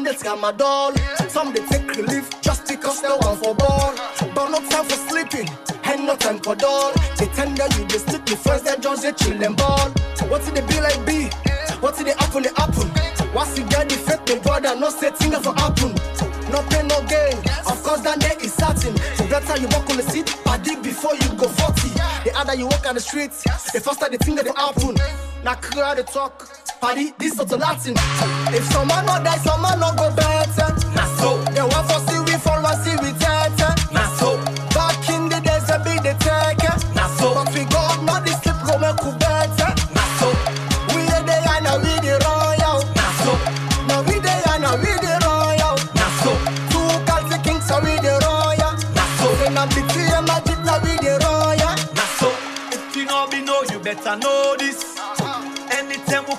some 0.00 0.04
they 0.04 0.18
scam 0.18 0.48
a 0.48 0.56
doll, 0.56 0.94
some 1.28 1.52
they 1.52 1.60
take 1.66 1.94
relief 1.94 2.30
just 2.40 2.66
because 2.66 3.02
they 3.02 3.08
want 3.08 3.44
for 3.44 3.54
ball. 3.54 3.94
But 4.34 4.48
no 4.48 4.58
time 4.70 4.84
for 4.86 4.96
sleeping, 4.96 5.48
and 5.84 6.06
no 6.06 6.16
time 6.16 6.38
for 6.38 6.54
doll. 6.54 6.92
They 7.18 7.26
tell 7.26 7.50
you 7.50 7.84
just 7.86 8.08
sleep 8.08 8.22
with 8.30 8.42
friends 8.42 8.62
that 8.62 8.80
just 8.80 9.02
they 9.02 9.12
chill 9.12 9.42
and 9.42 9.56
ball. 9.56 9.90
What's 10.28 10.48
it 10.48 10.54
they 10.54 10.62
be 10.62 10.80
like 10.80 11.04
be? 11.04 11.28
What's 11.80 12.00
it 12.00 12.04
they 12.04 12.12
happen 12.12 12.44
they 12.44 12.54
happen? 12.56 12.88
What's 13.34 13.52
the 13.54 13.62
fake 14.06 14.26
me 14.28 14.40
brother? 14.40 14.74
No 14.74 14.88
say 14.88 15.10
thing 15.10 15.32
for 15.32 15.52
happen. 15.52 15.92
No 16.50 16.62
pain 16.70 16.88
no 16.88 17.00
gain. 17.04 17.36
Of 17.68 17.82
course 17.82 18.00
that 18.00 18.20
day 18.20 18.36
is 18.40 18.54
certain. 18.54 18.96
So 19.16 19.28
better 19.28 19.60
you 19.60 19.68
walk 19.68 19.90
on 19.90 19.98
the 19.98 20.02
seat, 20.02 20.34
paddy 20.44 20.76
before 20.76 21.14
you 21.14 21.28
go 21.36 21.46
40. 21.46 21.88
The 22.24 22.32
other 22.36 22.54
you 22.54 22.66
walk 22.66 22.86
on 22.86 22.94
the 22.94 23.00
streets, 23.00 23.44
the 23.72 23.80
faster 23.80 24.08
the 24.08 24.16
thing 24.16 24.36
that 24.36 24.46
they 24.46 24.56
happen. 24.56 24.96
Now 25.44 25.54
clear 25.54 25.94
the 25.94 26.04
talk. 26.04 26.59
Paddy, 26.80 27.12
this 27.18 27.38
is 27.38 27.44
the 27.44 27.58
Latin. 27.58 27.92
If 28.56 28.64
someone 28.72 29.04
not 29.04 29.22
die, 29.22 29.36
someone 29.44 29.78
not 29.78 29.98
go 29.98 30.08
better. 30.16 30.72
Nah 30.96 31.04
so. 31.20 31.36
They 31.52 31.60
want 31.60 31.84
for 31.92 32.00
see 32.08 32.18
we 32.24 32.32
fall, 32.40 32.64
see 32.80 32.96
we 33.04 33.09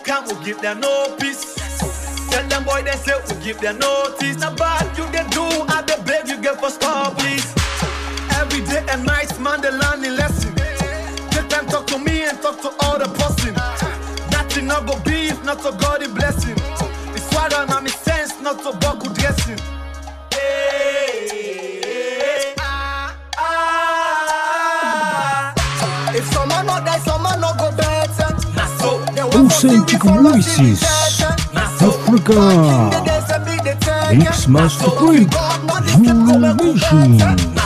Anytime 0.01 0.39
we 0.39 0.45
give 0.45 0.61
them 0.61 0.79
no 0.79 1.15
peace. 1.19 1.53
Tell 2.31 2.47
them 2.47 2.63
boy 2.63 2.81
they 2.81 2.95
say 2.97 3.13
we 3.29 3.43
give 3.43 3.59
them 3.61 3.77
notice. 3.77 4.37
Now 4.39 4.55
bad 4.55 4.97
you 4.97 5.05
they 5.11 5.23
do, 5.29 5.43
I 5.69 5.83
they 5.85 6.01
beg 6.03 6.27
you 6.27 6.41
get 6.41 6.59
for 6.59 6.71
stop 6.71 7.19
please. 7.19 7.45
Every 8.33 8.65
day 8.65 8.83
and 8.89 9.05
night, 9.05 9.39
man, 9.39 9.61
they 9.61 9.69
learning 9.69 10.15
lesson. 10.15 10.55
Take 11.29 11.49
time 11.49 11.67
talk 11.67 11.85
to 11.87 11.99
me 11.99 12.23
and 12.23 12.41
talk 12.41 12.59
to 12.61 12.73
all 12.81 12.97
the 12.97 13.09
person. 13.13 13.53
Nothing 14.31 14.65
not 14.65 14.87
go 14.87 14.97
be 15.01 15.27
if 15.27 15.43
not 15.45 15.59
to 15.61 15.71
God 15.77 16.01
the 16.01 16.09
blessing. 16.09 16.57
It's 17.13 17.31
why 17.35 17.49
I 17.53 17.77
am 17.77 17.87
sense 17.87 18.41
not 18.41 18.57
to 18.63 18.75
buckle 18.79 19.00
Authentic 29.63 30.01
Voices. 30.01 30.81
Africa. 31.79 32.89
Mix 34.11 34.47
Master 34.47 34.89
Freak. 34.89 35.29
Zulu 35.85 37.60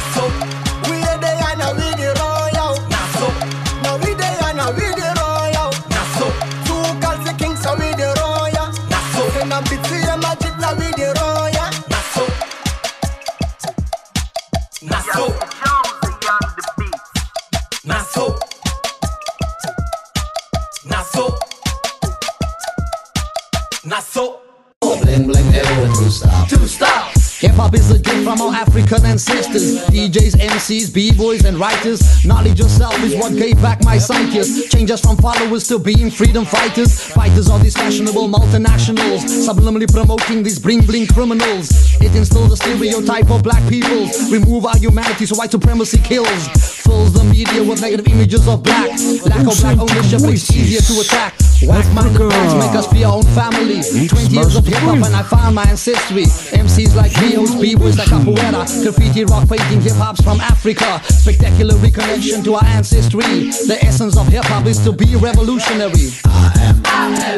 African 28.56 29.06
ancestors. 29.06 29.84
DJs, 29.90 30.36
MCs, 30.40 30.94
B-boys, 30.94 31.44
and 31.44 31.58
writers. 31.58 32.24
Knowledge 32.24 32.58
yourself 32.58 32.98
is 33.04 33.14
what 33.16 33.36
gave 33.36 33.62
back 33.62 33.84
my 33.84 33.98
psychics. 33.98 34.70
Change 34.70 34.92
us 34.92 35.02
from 35.02 35.18
followers 35.18 35.68
to 35.68 35.78
being 35.78 36.10
freedom 36.10 36.46
fighters. 36.46 37.04
Fighters 37.04 37.50
of 37.50 37.62
these 37.62 37.76
fashionable 37.76 38.30
multinationals. 38.30 39.28
Subliminally 39.48 39.92
promoting 39.92 40.42
these 40.42 40.58
bling 40.58 40.86
bling 40.86 41.06
criminals. 41.08 41.70
It 42.02 42.16
instills 42.16 42.54
a 42.54 42.58
stereotype 42.58 43.30
of 43.30 43.44
black 43.44 43.68
people. 43.70 44.08
Remove 44.32 44.66
our 44.66 44.78
humanity 44.78 45.26
so 45.26 45.36
white 45.36 45.52
supremacy 45.52 45.98
kills. 45.98 46.75
Fills 46.86 47.14
the 47.14 47.24
media 47.24 47.64
with 47.64 47.82
negative 47.82 48.08
images 48.08 48.48
of 48.48 48.62
black. 48.64 48.94
Lack 49.26 49.46
of 49.48 49.58
black 49.60 49.78
ownership 49.82 50.22
makes 50.22 50.50
it 50.50 50.56
easier 50.56 50.82
to 50.82 51.02
attack. 51.02 51.34
Whack 51.66 51.86
minded 51.94 52.18
facts 52.30 52.54
make 52.54 52.76
us 52.78 52.86
fear 52.88 53.08
our 53.08 53.18
own 53.18 53.28
family. 53.34 53.82
20 53.82 54.30
years 54.30 54.56
of 54.56 54.66
hip 54.68 54.78
hop 54.86 55.02
and 55.02 55.16
I 55.16 55.24
found 55.24 55.56
my 55.56 55.64
ancestry. 55.64 56.26
MCs 56.54 56.96
like 56.96 57.16
Leos, 57.22 57.56
B-boys 57.56 57.98
like 57.98 58.10
Capoeira. 58.10 58.68
Graffiti, 58.84 59.26
rock, 59.26 59.50
painting, 59.50 59.82
hip 59.82 59.98
hops 59.98 60.22
from 60.22 60.40
Africa. 60.42 61.02
Spectacular 61.10 61.76
reconnection 61.76 62.44
to 62.44 62.56
our 62.56 62.66
ancestry. 62.66 63.50
The 63.66 63.80
essence 63.82 64.18
of 64.18 64.28
hip 64.28 64.46
hop 64.46 64.66
is 64.68 64.78
to 64.86 64.92
be 64.92 65.16
revolutionary. 65.16 66.14
I 66.26 66.54
am 66.70 66.82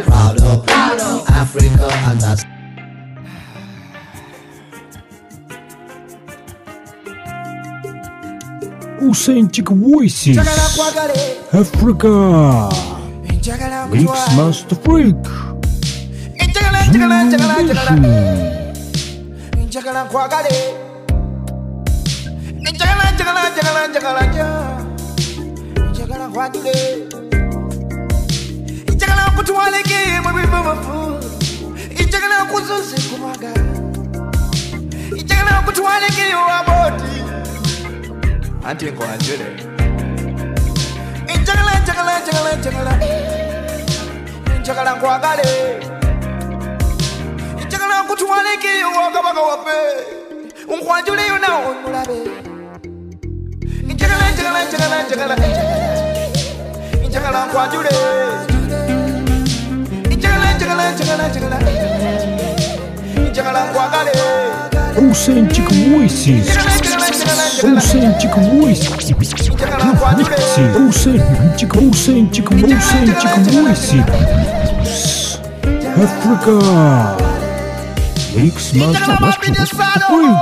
proud 0.04 0.42
of, 0.42 0.66
proud 0.66 1.00
of 1.00 1.30
Africa 1.30 1.88
and 2.10 2.20
that's 2.20 2.44
Authentic 9.02 9.70
Voices. 9.70 10.38
Africa. 11.54 12.70
Mix 13.92 14.36
Master 14.36 14.76
Freak. 14.76 15.16
Zulu 16.92 17.08
Nation. 17.08 18.38
njagala 19.68 20.04
nkwagale 20.04 20.88
njagala 41.42 41.72
njagala 41.84 42.12
njagala 42.20 42.52
njagala 42.62 42.94
njagala 44.62 44.92
nkwagale 44.96 45.44
njagala 47.68 47.96
waffe 49.48 49.78
nawe 51.40 51.72
mulabe 51.84 52.18
njagala 53.84 54.26
njagala 54.32 54.60
njagala 54.64 54.98
njagala 55.08 55.36
njagala 57.10 57.46
njagala 60.18 60.52
njagala 60.58 60.90
njagala 60.92 61.30
njagala 61.30 61.58
njagala 63.32 63.62
nkwagale 63.70 64.12
Authentic 64.98 65.68
Voices. 65.92 66.48
Authentic 67.28 68.32
Voices. 68.36 68.88
Authentic, 70.88 71.76
authentic, 71.76 72.46
authentic 72.52 73.32
Voices. 73.52 74.06
Africa. 75.98 76.56
Mix 78.36 78.74
Master 78.74 79.16
Master 79.20 79.54
Freak. 80.08 80.38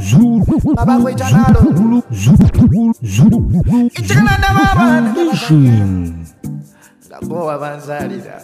Zulu, 0.00 0.44
Zulu, 0.44 2.02
Zulu, 2.12 2.92
Zulu, 2.92 2.92
Zulu 3.02 3.38
Nation. 5.14 6.26
gagowa 7.10 7.58
banzalira 7.58 8.42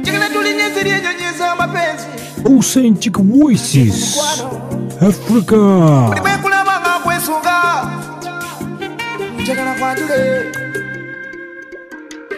njagala 0.00 0.28
tulinye 0.28 0.70
ziri 0.74 0.90
enyonyi 0.90 1.24
amapenzi 1.52 2.06
Authentic 2.48 3.16
Voices. 3.18 4.16
Africa. 5.00 5.56
buli 6.08 6.20
bwekulaba 6.20 6.80
nga 6.80 6.98
nkwesunga 6.98 7.56
njagala 9.40 9.74
kwanjule 9.74 10.52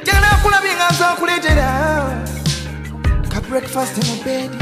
njagala 0.03 0.29
kulabye 0.43 0.73
nga 0.77 0.87
nza 0.93 1.07
nkuleetera 1.15 1.69
ka 3.33 3.41
breakfast 3.41 3.97
mu 4.09 4.15
bedi 4.25 4.59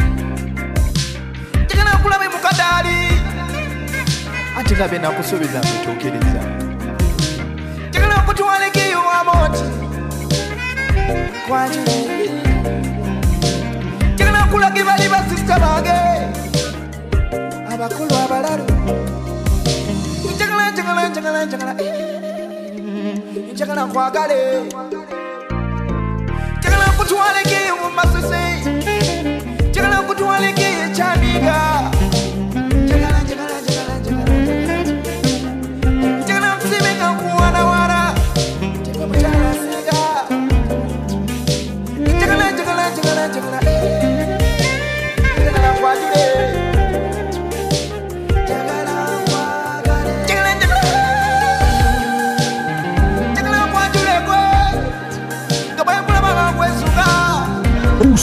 njagala 1.64 1.90
kulabe 2.02 2.26
mu 2.28 2.38
kadaali 2.44 2.98
ate 4.58 4.74
labe 4.76 4.98
nakusuubiza 4.98 5.58
mutuukiriza 5.66 6.42
njagala 7.90 8.16
kutwalekeyo 8.26 9.00
amoti 9.20 9.64
kwanjule 11.48 11.96
njagala 14.48 14.72
kulage 14.72 14.82
bali 14.84 15.08
basisita 15.08 15.58
bange? 15.58 15.98
Abakulu 17.72 18.14
abalalu. 18.24 18.64
Njagala 20.34 20.70
njagala 20.70 21.08
njagala 21.08 21.44
njagala 21.44 21.74
eh, 21.80 23.18
njagala 23.54 23.86
nkwagale 23.86 24.62
njagala 26.60 26.86
nkutwalekeyo 26.92 27.74
mu 27.82 27.88
masose 27.96 28.42
njagala 29.70 29.96
nkutwalekeyo 30.02 30.80
ekyamiga 30.88 31.58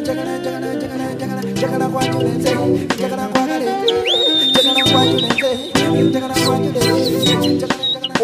nze 0.05 0.13
njagala 0.13 0.37
njagala 0.37 0.73
njagala 0.73 1.13
njagala 1.13 1.41
njagala 1.51 1.87
nkwajule 1.87 2.29
nze 2.37 2.49
njagala 2.99 3.25
nkwagale 3.27 3.65
njagala 4.51 4.79
nkwajule 4.87 5.27
nze 5.27 6.09
njagala 6.09 6.35
nkwajule 6.35 6.79
nze 6.79 7.65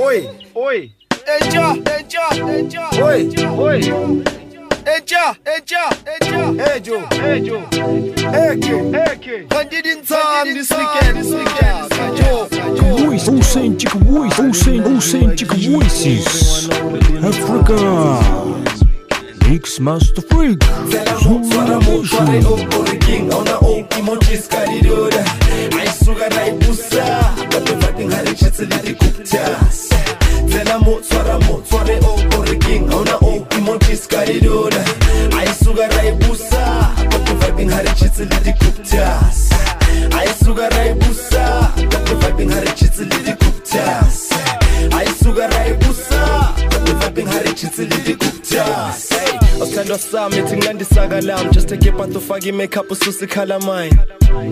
Oi, 0.05 0.27
oi. 0.55 0.91
Eja, 1.35 1.75
eja, 1.97 2.25
eja. 2.57 3.05
Oi, 3.05 3.29
oi. 3.59 3.79
Eja, 4.95 5.25
eja, 5.55 5.83
eja. 6.15 6.43
Ejo, 6.75 6.97
ejo. 7.33 7.61
Eke, 8.51 8.75
eke. 9.13 9.45
Kanjidin 9.49 10.01
time 10.05 10.53
this 10.53 10.71
weekend, 10.71 11.17
this 11.17 11.33
weekend. 11.33 11.89
Kajo, 11.89 12.47
kajo. 12.49 13.05
Voice, 13.05 13.27
authentic 13.27 13.91
voice, 13.93 14.39
authentic, 14.39 14.85
authentic 14.85 15.49
voices. 15.69 16.69
Africa. 17.23 18.80
Geeks 19.51 19.81
Master 19.81 20.21
Freak. 20.21 20.59
Zwana 21.51 21.79
mushu 21.79 22.17
King 23.05 23.31
auna 23.33 23.57
oki 23.57 24.01
mochiska 24.01 24.65
didoda 24.67 25.25
Aisuka 25.79 26.29
naibusa 26.29 27.33
Kapevati 27.49 28.05
ngari 28.05 28.35
chetsi 28.35 28.65
liti 28.65 28.93
kuptas 28.93 29.89
Tela 30.51 30.79
motswara 30.79 31.39
motswane 31.39 31.97
okore 31.99 32.55
king 32.59 32.91
auna 32.93 33.15
oki 33.15 33.57
mochiska 33.61 34.25
didoda 34.25 34.85
Aisuka 35.39 35.87
naibusa 35.87 36.87
Kapevati 37.09 37.65
ngari 37.65 37.89
chetsi 37.99 38.21
liti 38.25 38.53
kuptas 38.53 39.49
Aisuka 40.19 40.69
naibusa 40.69 41.71
Kapevati 41.89 42.45
ngari 42.45 42.71
chetsi 42.75 43.03
liti 43.03 43.33
kuptas 43.45 44.29
Aisuka 44.97 45.47
naibusa 45.47 46.53
Kapevati 46.69 47.23
ngari 47.23 47.53
chetsi 47.53 47.81
liti 47.81 48.13
kuptas 48.15 48.31
Hey. 49.11 49.40
Osithandwa 49.61 49.97
sami 49.99 50.35
thi 50.41 50.57
ngandisaka 50.57 51.21
lami 51.21 51.49
just 51.51 51.69
take 51.69 51.89
iphanto 51.89 52.19
ufake 52.19 52.49
i-makeup 52.49 52.91
ususe 52.91 53.25
ikhala 53.25 53.59
mine. 53.59 53.97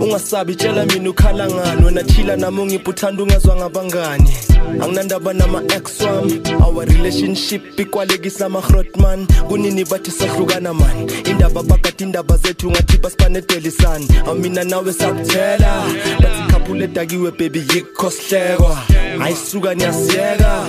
Ungasabi 0.01 0.55
tshela 0.55 0.85
mina 0.85 1.09
ukhala 1.09 1.47
ngani. 1.49 1.85
Wena 1.85 2.03
chila 2.03 2.35
nami 2.35 2.61
ungiphi 2.61 2.89
uthanda 2.89 3.23
ungezwa 3.23 3.55
ngabangani. 3.55 4.33
Anginandaba 4.81 5.33
nama-ex 5.33 6.01
wami. 6.01 6.41
Our 6.63 6.85
relationship 6.85 7.79
ikwalekisa 7.79 8.45
ama-hrotman 8.45 9.27
kunini 9.47 9.85
bathi 9.85 10.11
sehlukana 10.11 10.73
mani 10.73 11.11
indaba 11.29 11.63
bakade 11.63 12.03
indaba 12.03 12.37
zethu 12.37 12.71
ngathi 12.71 12.97
basibanedelisani 12.97 14.07
awumina 14.27 14.63
nawe 14.63 14.93
sakuthela. 14.93 15.83
Bathi 16.21 16.51
khaphule 16.51 16.83
edakiwe 16.85 17.31
bebi 17.31 17.59
yikho 17.59 18.11
sihlekwa 18.11 18.77
ayisuka 19.23 19.75
niyasiyeka. 19.75 20.65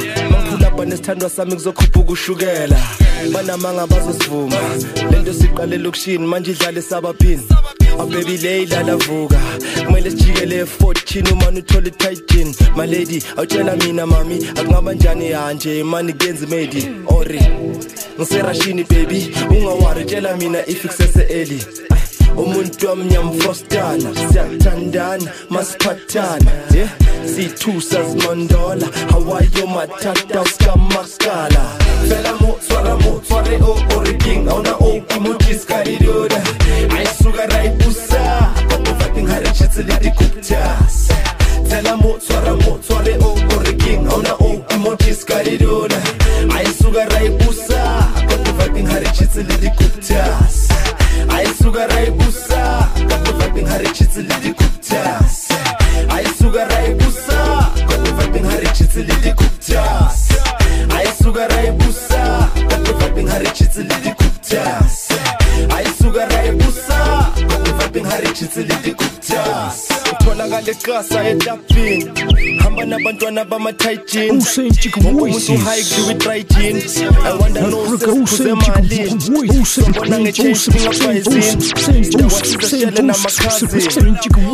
Mangiphulapha 0.80 0.84
nesithandwa 0.84 1.30
sami 1.30 1.54
kuzokhupha 1.54 2.00
ukushukela. 2.00 2.76
Banamanga 3.32 3.86
bazosivuma. 3.86 4.56
Lento 5.10 5.32
siqale 5.32 5.76
elokishini 5.76 6.26
manje 6.26 6.52
idlale 6.52 6.82
sabaphini. 6.82 7.42
Abebi 7.98 8.38
le 8.38 8.62
idlala 8.62 8.96
vuka. 8.96 9.40
Kumele 9.86 10.10
sijikele 10.10 10.56
e-14 10.60 11.32
umane 11.32 11.60
uthole 11.60 11.88
ititin 11.88 12.54
malady 12.76 13.22
awutshela 13.36 13.76
mina 13.76 14.06
mami 14.06 14.46
akungaba 14.56 14.94
njani 14.94 15.30
yanje? 15.30 15.84
Mani 15.84 16.12
kuyenza 16.12 16.46
imedi 16.46 16.88
ori 17.06 17.40
ngiserashini 18.18 18.84
baby 18.84 19.32
ungawari 19.50 20.04
tshela 20.04 20.36
mina 20.36 20.66
if 20.66 20.86
kusese 20.86 21.22
eli 21.22 21.64
umuntu 22.36 22.86
wamnyamfrostana 22.86 24.14
siyathandana 24.32 25.32
masiphathana 25.50 26.50
ye 26.74 26.88
sithusa 27.36 27.96
simandola 28.10 28.86
hawayo 29.10 29.66
mathata 29.74 30.42
uskamaskala 30.42 31.60
fela 32.08 32.32
motshwara 32.40 32.96
motshware 32.96 33.62
o 33.62 33.96
oreking 33.96 34.48
a 34.48 34.54
ona 34.54 34.74
oki 34.74 35.20
motiskadidoda 35.20 36.42
e 36.68 36.88
a 36.98 37.02
isuka 37.02 37.44
e 37.44 37.46
ra 37.46 37.64
e 37.64 37.66
ipusa 37.66 38.52
kotofating 38.68 39.26
ga 39.26 39.38
rechetse 39.40 39.82
le 39.82 39.94
dikoptas 40.00 41.08
fela 41.68 41.96
motshwara 41.96 42.54
motshware 42.54 43.16
o 43.18 43.56
oreking 43.58 44.06
a 44.06 44.14
ona 44.14 44.34
oki 44.34 44.76
motiskadidoda 44.76 46.02
a 46.56 46.62
isuka 46.62 47.04
ra 47.04 47.22
ipusa 47.22 48.08
kotofating 48.28 48.86
ga 48.86 48.98
rechetse 48.98 49.42
le 49.42 49.56
dikoptas 49.56 50.68
a 51.28 51.42
isuka 51.42 51.86
ra 51.86 52.02
ipusa 52.02 52.88
kotofating 53.08 53.66
ga 53.66 53.78
rechetse 53.78 54.22
le 54.22 54.34
dikoptas 54.42 55.50
sugarai 56.50 56.94
busa. 56.94 57.72
Quando 57.86 58.14
vai 58.16 58.28
bem 58.30 58.44
haricitzi 58.44 59.02
lidi 59.02 59.32
kuptas 59.34 60.28
Ai 60.96 61.06
sugarai 61.22 61.70
busa. 61.72 62.50
Quando 62.68 62.98
vai 62.98 63.10
bem 63.12 63.28
haricitzi 63.28 63.82
lidi 63.82 64.14
kuptas 64.14 65.08
Ai 65.72 65.86
sugarai 65.94 66.52
busa. 66.52 67.32
Quando 67.48 67.76
vai 67.76 67.88
bem 67.90 68.04
haricitzi 68.04 68.64
de 68.64 68.94
kuptas 68.94 69.99
utholakale 70.12 70.74
kasa 70.74 71.28
etapini 71.28 72.10
hamba 72.62 72.84
nabantwana 72.84 73.44
bama-titin 73.44 74.42
umuntu 74.98 75.24
uhike 75.24 76.02
kwitrigin 76.06 76.82
iwanda 77.36 77.60
nosephuze 77.60 78.54
malini 78.54 79.66
sombona 79.66 80.20
nge-change 80.20 80.60
ngingaprizini 80.70 81.62
sidakwasizeshele 82.04 83.02
namakhazini 83.02 83.82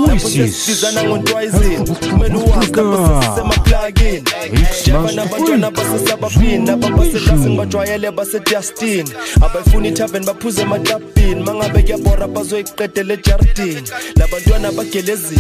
lapho 0.06 0.28
sesibizana 0.28 1.04
ngontwayizini 1.04 1.86
kumele 1.86 2.34
uwazi 2.34 2.72
lapho 4.86 5.12
nabantwana 5.12 5.70
basesabaphini 5.70 6.70
ababaseklasini 6.70 7.56
bajwayele 7.56 8.10
basedustini 8.10 9.10
abayifuna 9.42 9.88
ithaveni 9.88 10.26
baphuze 10.26 10.62
ematapini 10.62 11.42
mangabe 11.42 11.82
kuyabora 11.82 12.28
bazoyiqedela 12.28 13.14
ejardini 13.14 13.82
labantwana 14.16 14.72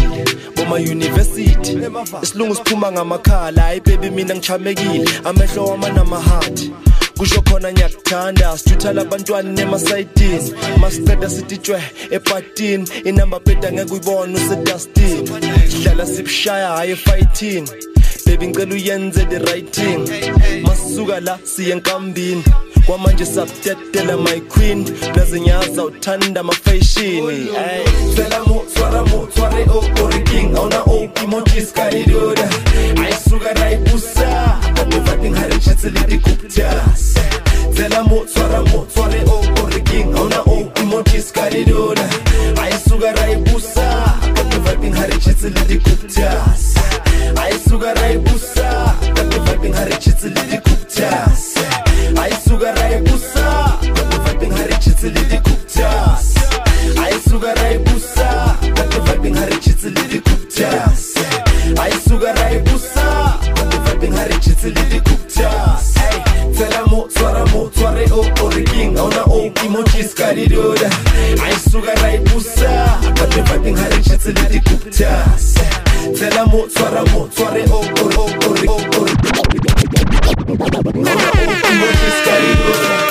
bagelezile 0.06 0.52
bomayunivesithi 0.56 1.78
isilungu 2.22 2.54
siphuma 2.54 2.92
ngamakhala. 2.92 3.62
Hayi 3.62 3.80
bebi 3.80 4.10
mina 4.10 4.34
ngichamekile. 4.34 5.08
Amehlo 5.24 5.64
wama 5.64 5.88
namahathi 5.88 6.72
kusho 7.18 7.42
khona 7.42 7.72
ngiyakuthanda. 7.72 8.58
Sithutha 8.58 8.92
labantwana 8.92 9.52
nemasayitini 9.52 10.52
masiceda 10.80 11.30
sititshwe 11.30 11.82
epatini 12.10 12.88
inamba 13.04 13.40
plate 13.40 13.66
angeke 13.68 13.92
uyibone 13.92 14.34
usedustini. 14.34 15.30
Sihlala 15.68 16.06
sibushaya 16.06 16.68
hhayi 16.68 16.92
efayithini 16.92 17.70
bebi 18.26 18.48
ngicela 18.48 18.74
uyenze 18.74 19.24
the 19.24 19.38
right 19.38 19.70
thing 19.70 20.08
masisuka 20.62 21.20
la 21.20 21.38
siye 21.44 21.72
enkambini. 21.72 22.44
Kwamanje 22.86 23.26
sabtetela 23.26 24.16
my 24.16 24.40
queen. 24.40 24.84
Nazinyaza 25.16 25.84
uthanda 25.84 26.40
amafashini 26.40 27.48
fela 28.16 28.44
mo 28.46 28.64
la 28.96 29.02
mutsoare 29.02 29.64
o 29.68 29.80
orking 30.04 30.56
auna 30.56 30.80
o 30.86 31.08
kimochis 31.14 31.72
karidoda 31.72 32.48
aisuka 33.04 33.52
raibusa 33.52 34.58
adovating 34.80 35.34
harichatsili 35.34 36.18
kuptas 36.18 37.14
tela 37.76 38.02
mutsoara 38.04 38.62
mutsoare 38.62 39.20
o 39.26 39.36
orking 39.64 40.16
auna 40.16 40.40
o 40.46 40.64
kimochis 40.74 41.32
karidoda 41.32 42.08
aisuka 42.62 43.12
raibusa 43.12 44.14
adovating 44.40 44.94
harichatsili 44.94 45.78
kuptas 45.78 46.74
aisuka 47.42 47.94
raibusa 47.94 48.94
adovating 49.20 49.74
harichatsili 49.74 50.58
kuptas 50.64 51.54
aisuka 52.22 52.72
raibusa 52.72 53.46
adovating 53.82 54.52
Ai 54.52 55.40
kuptas 55.42 56.34
aisuka 57.04 57.54
raibusa 57.54 58.56
vibing 59.26 59.38
haricitsi 59.40 59.86
le 59.90 60.02
di-cooptas 60.08 61.14
a 61.80 61.88
yi 61.88 61.98
suka 62.08 62.32
ra 62.32 62.48
yi 62.50 62.58
busa 62.60 63.38
the 63.70 63.78
vibing 63.84 64.14
haricitsi 64.16 64.68
le 64.70 64.82
di-cooptas 64.90 65.94
tsela 66.54 66.86
mo 66.86 67.06
tshwara 67.08 67.44
mo 67.46 67.68
tshware 67.74 68.06
o 68.12 68.20
ore 68.44 68.62
king 68.62 68.96
a 68.96 69.02
ona 69.02 69.22
o 69.26 69.50
emojis 69.64 70.14
ka 70.14 70.32
didoda 70.32 70.90
a 71.42 71.48
yi 71.50 71.58
suka 71.70 71.94
ra 72.02 72.08
yi 72.12 72.18
busa 72.18 72.98
the 73.30 73.42
vibing 73.42 73.76
haricitsi 73.76 74.32
le 74.32 74.48
di-cooptas 74.48 75.54
tsela 76.14 76.46
mo 76.46 76.66
tshwara 76.68 77.02
mo 77.12 77.28
tshware 77.34 77.64
o 77.70 77.78
ore 77.78 78.16
ore 78.46 78.68
ore 78.68 78.68
ore 78.98 79.12
emojis 81.70 82.18
ka 82.24 82.34
didoda 82.42 83.05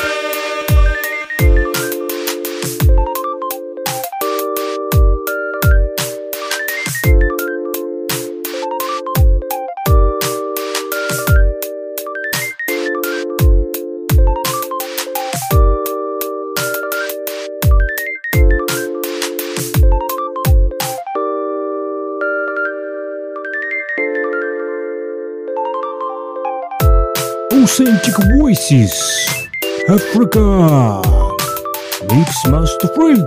Authentic 27.77 28.15
Voices 28.39 28.93
Africa. 29.89 31.01
Mix 32.09 32.45
Master 32.47 32.87
Freak 32.95 33.19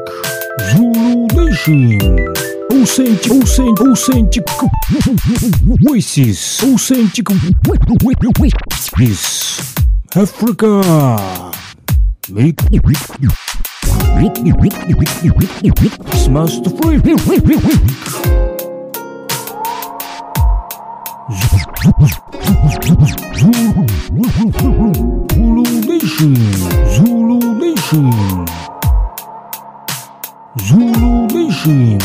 Zulu 0.73 1.27
Nation. 1.37 2.01
Authentic, 2.73 3.31
authentic, 3.31 3.87
authentic 3.87 4.45
Voices 5.85 6.63
Authentic 6.65 7.29
Voices. 8.33 9.61
Africa. 10.17 11.53
Mix 12.31 12.65
Master 16.31 16.71
Freak 16.71 17.05
Zulu 22.59 22.75
Nation, 25.87 26.35
Zulu 26.91 27.39
Nation, 27.55 28.11
Zulu 30.59 31.27
Nation. 31.29 31.99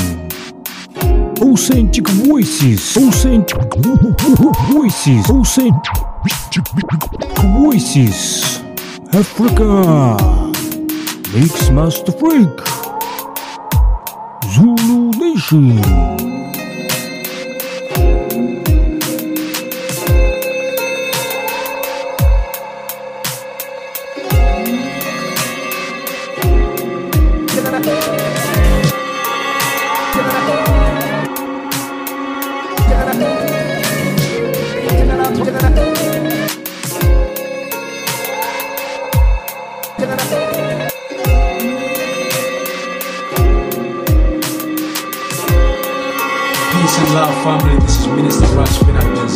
Authentic 1.41 2.07
voices, 2.09 2.95
authentic 2.97 3.57
voices, 4.71 5.27
authentic 5.29 5.95
voices. 7.57 8.61
Africa, 9.11 10.17
Mix 11.33 11.69
Master 11.71 12.11
Freak, 12.11 12.61
Zulu 14.53 15.09
Nation. 15.17 15.81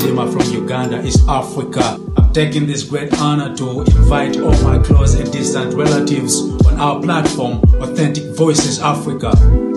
Benzema 0.08 0.32
from 0.32 0.54
Uganda, 0.54 1.06
East 1.06 1.28
Africa. 1.28 2.00
I'm 2.18 2.32
taking 2.32 2.66
this 2.66 2.84
great 2.84 3.14
honor 3.20 3.56
to 3.58 3.82
invite 3.82 4.38
all 4.38 4.58
my 4.64 4.80
close 4.80 5.16
and 5.16 5.32
distant 5.32 5.74
relatives 5.74 6.40
on 6.66 6.80
our 6.80 7.02
platform, 7.02 7.62
Authentic 7.82 8.36
Voices 8.36 8.80
Africa. 8.80 9.28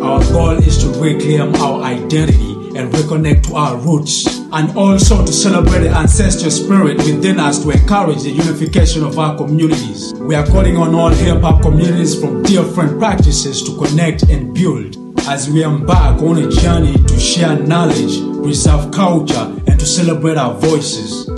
Our 0.02 0.20
goal 0.32 0.50
is 0.50 0.78
to 0.78 0.88
reclaim 1.00 1.54
our 1.56 1.82
identity 1.82 2.52
and 2.78 2.92
reconnect 2.92 3.48
to 3.48 3.56
our 3.56 3.76
roots, 3.78 4.26
and 4.52 4.76
also 4.76 5.26
to 5.26 5.32
celebrate 5.32 5.80
the 5.80 5.90
ancestral 5.90 6.50
spirit 6.50 6.98
within 6.98 7.40
us 7.40 7.62
to 7.64 7.70
encourage 7.70 8.22
the 8.22 8.30
unification 8.30 9.02
of 9.02 9.18
our 9.18 9.36
communities. 9.36 10.14
We 10.14 10.36
are 10.36 10.46
calling 10.46 10.76
on 10.76 10.94
all 10.94 11.10
hip 11.10 11.40
hop 11.40 11.62
communities 11.62 12.18
from 12.18 12.44
different 12.44 12.98
practices 13.00 13.62
to 13.64 13.76
connect 13.76 14.22
and 14.24 14.54
build 14.54 14.96
as 15.28 15.50
we 15.50 15.62
embark 15.62 16.22
on 16.22 16.38
a 16.38 16.48
journey 16.48 16.94
to 16.94 17.18
share 17.18 17.58
knowledge, 17.58 18.18
preserve 18.42 18.90
culture, 18.92 19.59
to 19.80 19.86
celebrate 19.86 20.36
our 20.36 20.52
voices. 20.52 21.29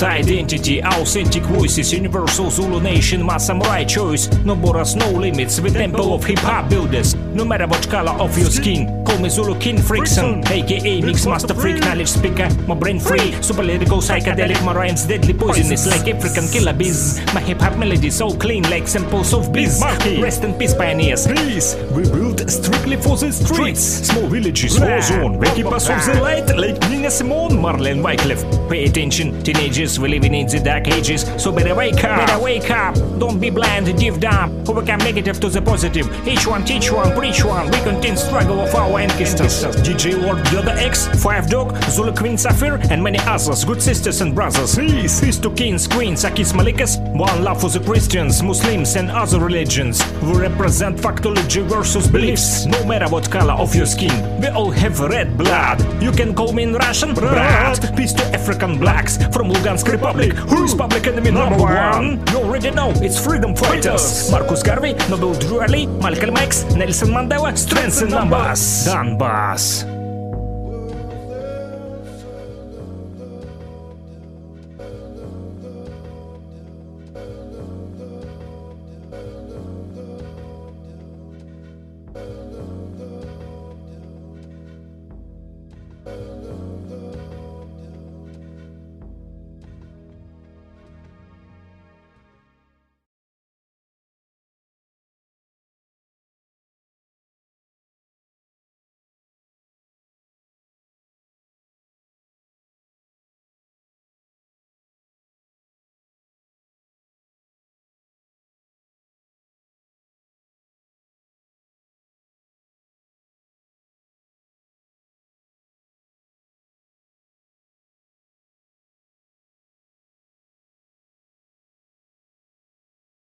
Represent 0.00 0.52
identity, 0.52 0.82
authentic 1.08 1.42
voices, 1.44 1.90
universal 1.90 2.50
Zulu 2.50 2.80
nation, 2.82 3.24
my 3.24 3.38
samurai 3.38 3.82
choice. 3.82 4.28
No 4.44 4.54
borders, 4.54 4.94
no 4.94 5.10
limits, 5.10 5.56
the 5.56 5.70
temple 5.70 6.12
of 6.12 6.22
hip 6.22 6.38
hop 6.40 6.68
builders. 6.68 7.14
No 7.14 7.46
matter 7.46 7.66
what 7.66 7.88
color 7.88 8.12
of 8.12 8.36
your 8.36 8.50
skin, 8.50 9.04
call 9.06 9.18
me 9.18 9.30
Zulu 9.30 9.58
King 9.58 9.78
Frickson, 9.78 10.44
aka 10.50 11.00
Mix 11.00 11.24
Master 11.24 11.54
Freak, 11.54 11.80
knowledge 11.80 12.08
speaker, 12.08 12.50
my 12.66 12.74
brain 12.74 13.00
free, 13.00 13.32
super 13.42 13.62
lyrical, 13.62 13.98
psychedelic, 13.98 14.62
my 14.66 14.74
rhymes 14.74 15.06
deadly 15.06 15.32
poisonous 15.32 15.86
like 15.86 16.06
African 16.14 16.46
killer 16.48 16.74
bees. 16.74 17.18
My 17.32 17.40
hip 17.40 17.60
hop 17.60 17.78
melody 17.78 18.10
so 18.10 18.30
clean 18.30 18.64
like 18.64 18.86
samples 18.86 19.32
of 19.32 19.50
bees. 19.50 19.82
Rest 20.20 20.44
in 20.44 20.52
peace, 20.58 20.74
pioneers. 20.74 21.26
Please, 21.26 21.74
we 21.92 22.02
built 22.02 22.50
strictly 22.50 22.96
for 22.96 23.16
the 23.16 23.32
streets, 23.32 23.80
small 23.80 24.26
villages, 24.28 24.78
war 24.78 25.00
zone, 25.00 25.38
where 25.38 25.54
keep 25.54 25.66
us 25.66 25.88
of 25.88 26.04
the 26.04 26.20
light 26.20 26.54
like 26.54 26.78
Nina 26.90 27.10
Simone, 27.10 27.52
Marlene 27.52 28.02
Wycliffe. 28.02 28.44
Pay 28.68 28.84
attention, 28.84 29.42
teenagers, 29.42 29.98
we 29.98 30.08
living 30.10 30.34
in 30.34 30.46
the 30.46 30.60
dark 30.60 30.86
ages, 30.98 31.24
so 31.42 31.52
better 31.52 31.74
wake 31.74 32.02
up, 32.04 32.26
better 32.26 32.42
wake 32.42 32.70
up. 32.70 32.94
Don't 33.18 33.38
be 33.38 33.50
blind, 33.50 33.86
give 33.98 34.22
up, 34.24 34.50
overcome 34.68 34.98
negative 34.98 35.38
to 35.40 35.48
the 35.48 35.62
positive. 35.62 36.06
Each 36.26 36.46
one 36.46 36.64
teach 36.64 36.90
one, 36.90 37.16
preach 37.16 37.44
one. 37.44 37.66
We 37.70 37.78
continue 37.82 38.16
struggle 38.16 38.60
of 38.60 38.74
our 38.74 38.98
ancestors. 38.98 39.64
DJ 39.86 40.20
Lord 40.20 40.38
Yoda 40.46 40.74
X, 40.76 41.06
Five 41.22 41.48
Dog, 41.48 41.76
Zulu 41.84 42.14
Queen 42.14 42.36
Sapphire, 42.36 42.78
and 42.90 43.02
many 43.02 43.18
others. 43.20 43.64
Good 43.64 43.80
sisters 43.80 44.20
and 44.20 44.34
brothers. 44.34 44.76
Peace, 44.76 45.20
peace 45.20 45.38
to 45.38 45.50
kings, 45.50 45.86
queens, 45.86 46.24
Akhis 46.24 46.52
Malikas. 46.52 46.98
One 47.16 47.44
love 47.44 47.60
for 47.60 47.70
the 47.70 47.80
Christians, 47.80 48.42
Muslims, 48.42 48.96
and 48.96 49.10
other 49.10 49.38
religions. 49.40 50.02
We 50.22 50.32
represent 50.38 50.96
factology 50.98 51.62
versus 51.62 52.08
beliefs. 52.08 52.66
No 52.66 52.84
matter 52.84 53.08
what 53.08 53.30
color 53.30 53.54
of 53.54 53.74
your 53.74 53.86
skin, 53.86 54.40
we 54.40 54.48
all 54.48 54.70
have 54.70 54.98
red 55.00 55.38
blood. 55.38 55.78
You 56.02 56.10
can 56.12 56.34
call 56.34 56.52
me 56.52 56.64
in 56.64 56.74
Russian, 56.74 57.14
brat. 57.14 57.96
Peace 57.96 58.12
to 58.14 58.24
African 58.34 58.78
blacks 58.78 59.16
from 59.34 59.50
Lugansk 59.50 59.90
Republic. 59.90 60.32
Who 60.50 60.64
is 60.64 60.74
public 60.88 61.06
enemy 61.06 61.30
number 61.30 61.58
one? 61.58 62.24
You 62.30 62.38
already 62.38 62.70
know 62.70 62.90
it's 62.96 63.22
freedom 63.22 63.54
fighters. 63.54 64.30
Marcus 64.30 64.62
Garvey, 64.62 64.94
Noble 65.10 65.34
Drew 65.34 65.60
Ali, 65.60 65.86
Malcolm 65.86 66.36
X, 66.36 66.64
Nelson 66.74 67.08
Mandela, 67.08 67.56
strengths 67.56 68.00
in 68.02 68.10
numbers. 68.10 68.86
Donbass. 68.86 69.97